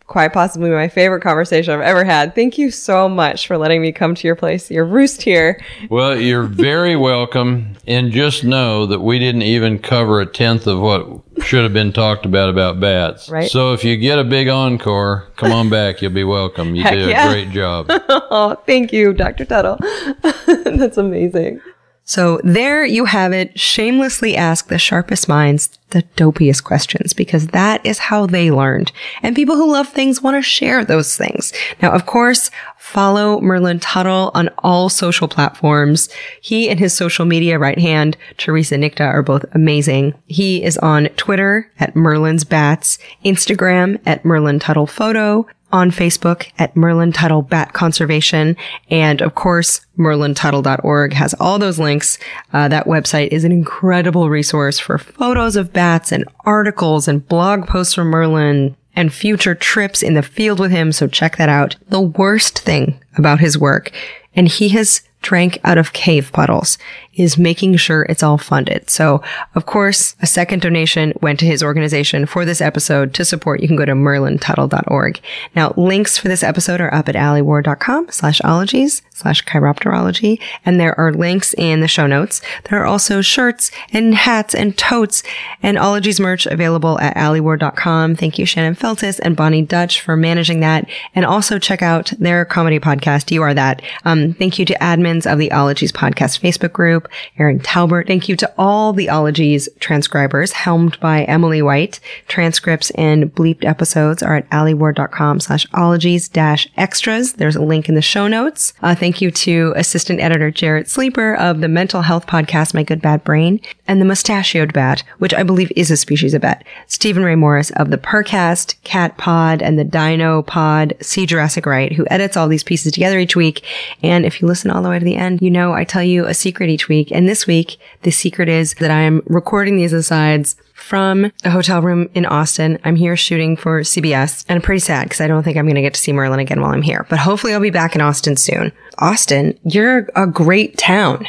[0.09, 2.33] quite possibly my favorite conversation I've ever had.
[2.35, 5.63] Thank you so much for letting me come to your place, your roost here.
[5.89, 7.77] well, you're very welcome.
[7.87, 11.07] And just know that we didn't even cover a tenth of what
[11.43, 13.29] should have been talked about about bats.
[13.29, 13.49] Right.
[13.49, 16.01] So if you get a big encore, come on back.
[16.01, 16.75] You'll be welcome.
[16.75, 17.29] You Heck did yeah.
[17.29, 17.89] a great job.
[18.31, 19.45] Oh, thank you, Dr.
[19.45, 19.79] Tuttle.
[20.65, 21.61] That's amazing.
[22.09, 23.59] So there you have it.
[23.59, 28.91] Shamelessly ask the sharpest minds the dopiest questions because that is how they learned.
[29.21, 31.53] And people who love things want to share those things.
[31.83, 32.49] Now, of course,
[32.89, 36.09] follow Merlin Tuttle on all social platforms.
[36.41, 40.15] He and his social media right hand, Teresa Nicta, are both amazing.
[40.25, 46.75] He is on Twitter at Merlin's Bats, Instagram at Merlin Tuttle Photo, on Facebook at
[46.75, 48.57] Merlin Tuttle Bat Conservation.
[48.89, 52.17] And of course, merlintuttle.org has all those links.
[52.53, 57.67] Uh, that website is an incredible resource for photos of bats and articles and blog
[57.67, 60.91] posts from Merlin and future trips in the field with him.
[60.91, 61.75] So check that out.
[61.89, 63.91] The worst thing about his work,
[64.35, 66.77] and he has drank out of cave puddles
[67.19, 68.89] is making sure it's all funded.
[68.89, 69.21] So,
[69.53, 73.59] of course, a second donation went to his organization for this episode to support.
[73.59, 75.19] You can go to merlintuttle.org.
[75.53, 80.39] Now, links for this episode are up at alieward.com slash ologies slash chiropterology.
[80.65, 82.41] And there are links in the show notes.
[82.69, 85.21] There are also shirts and hats and totes
[85.61, 88.15] and ologies merch available at alieward.com.
[88.15, 90.89] Thank you, Shannon Feltus and Bonnie Dutch for managing that.
[91.13, 93.81] And also check out their comedy podcast, You Are That.
[94.05, 98.07] Um, thank you to admins of the Ologies podcast Facebook group, Erin Talbert.
[98.07, 101.99] Thank you to all the Ologies transcribers helmed by Emily White.
[102.27, 107.33] Transcripts and bleeped episodes are at alieward.com slash ologies dash extras.
[107.33, 108.73] There's a link in the show notes.
[108.81, 113.01] Uh, thank you to assistant editor Jarrett Sleeper of the mental health podcast, My Good
[113.01, 116.63] Bad Brain, and the mustachioed bat, which I believe is a species of bat.
[116.87, 121.93] Steven Ray Morris of the Purrcast, Cat Pod, and the Dino Pod, See Jurassic Right,
[121.93, 123.63] who edits all these pieces together each week.
[124.03, 126.25] And if you listen all the way to the end, you know I tell you
[126.25, 126.98] a secret each week.
[127.11, 131.81] And this week, the secret is that I am recording these asides from a hotel
[131.81, 132.79] room in Austin.
[132.83, 135.75] I'm here shooting for CBS and I'm pretty sad because I don't think I'm going
[135.75, 138.01] to get to see Merlin again while I'm here, but hopefully I'll be back in
[138.01, 138.71] Austin soon.
[138.97, 141.25] Austin, you're a great town.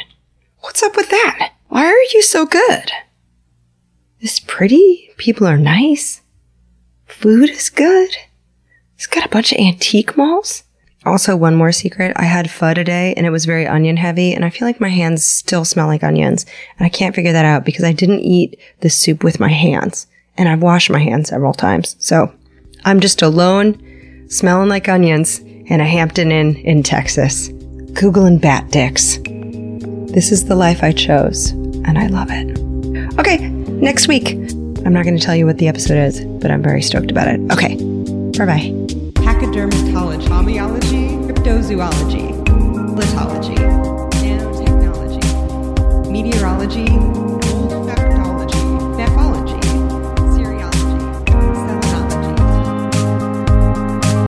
[0.59, 1.53] What's up with that?
[1.67, 2.91] Why are you so good?
[4.19, 5.11] It's pretty.
[5.17, 6.21] People are nice.
[7.05, 8.15] Food is good.
[8.95, 10.63] It's got a bunch of antique malls.
[11.05, 12.13] Also, one more secret.
[12.15, 14.89] I had pho today and it was very onion heavy and I feel like my
[14.89, 16.45] hands still smell like onions.
[16.77, 20.05] And I can't figure that out because I didn't eat the soup with my hands
[20.37, 21.95] and I've washed my hands several times.
[21.99, 22.31] So
[22.85, 27.49] I'm just alone, smelling like onions in a Hampton Inn in Texas.
[27.93, 29.17] Googling bat dicks.
[30.13, 32.59] This is the life I chose and I love it.
[33.19, 34.33] Okay, next week.
[34.83, 37.27] I'm not going to tell you what the episode is, but I'm very stoked about
[37.27, 37.39] it.
[37.51, 37.75] Okay,
[38.37, 39.00] bye bye.
[41.51, 42.31] Cryptozoology,
[42.95, 43.55] lithology,
[44.23, 46.87] nanotechnology, meteorology,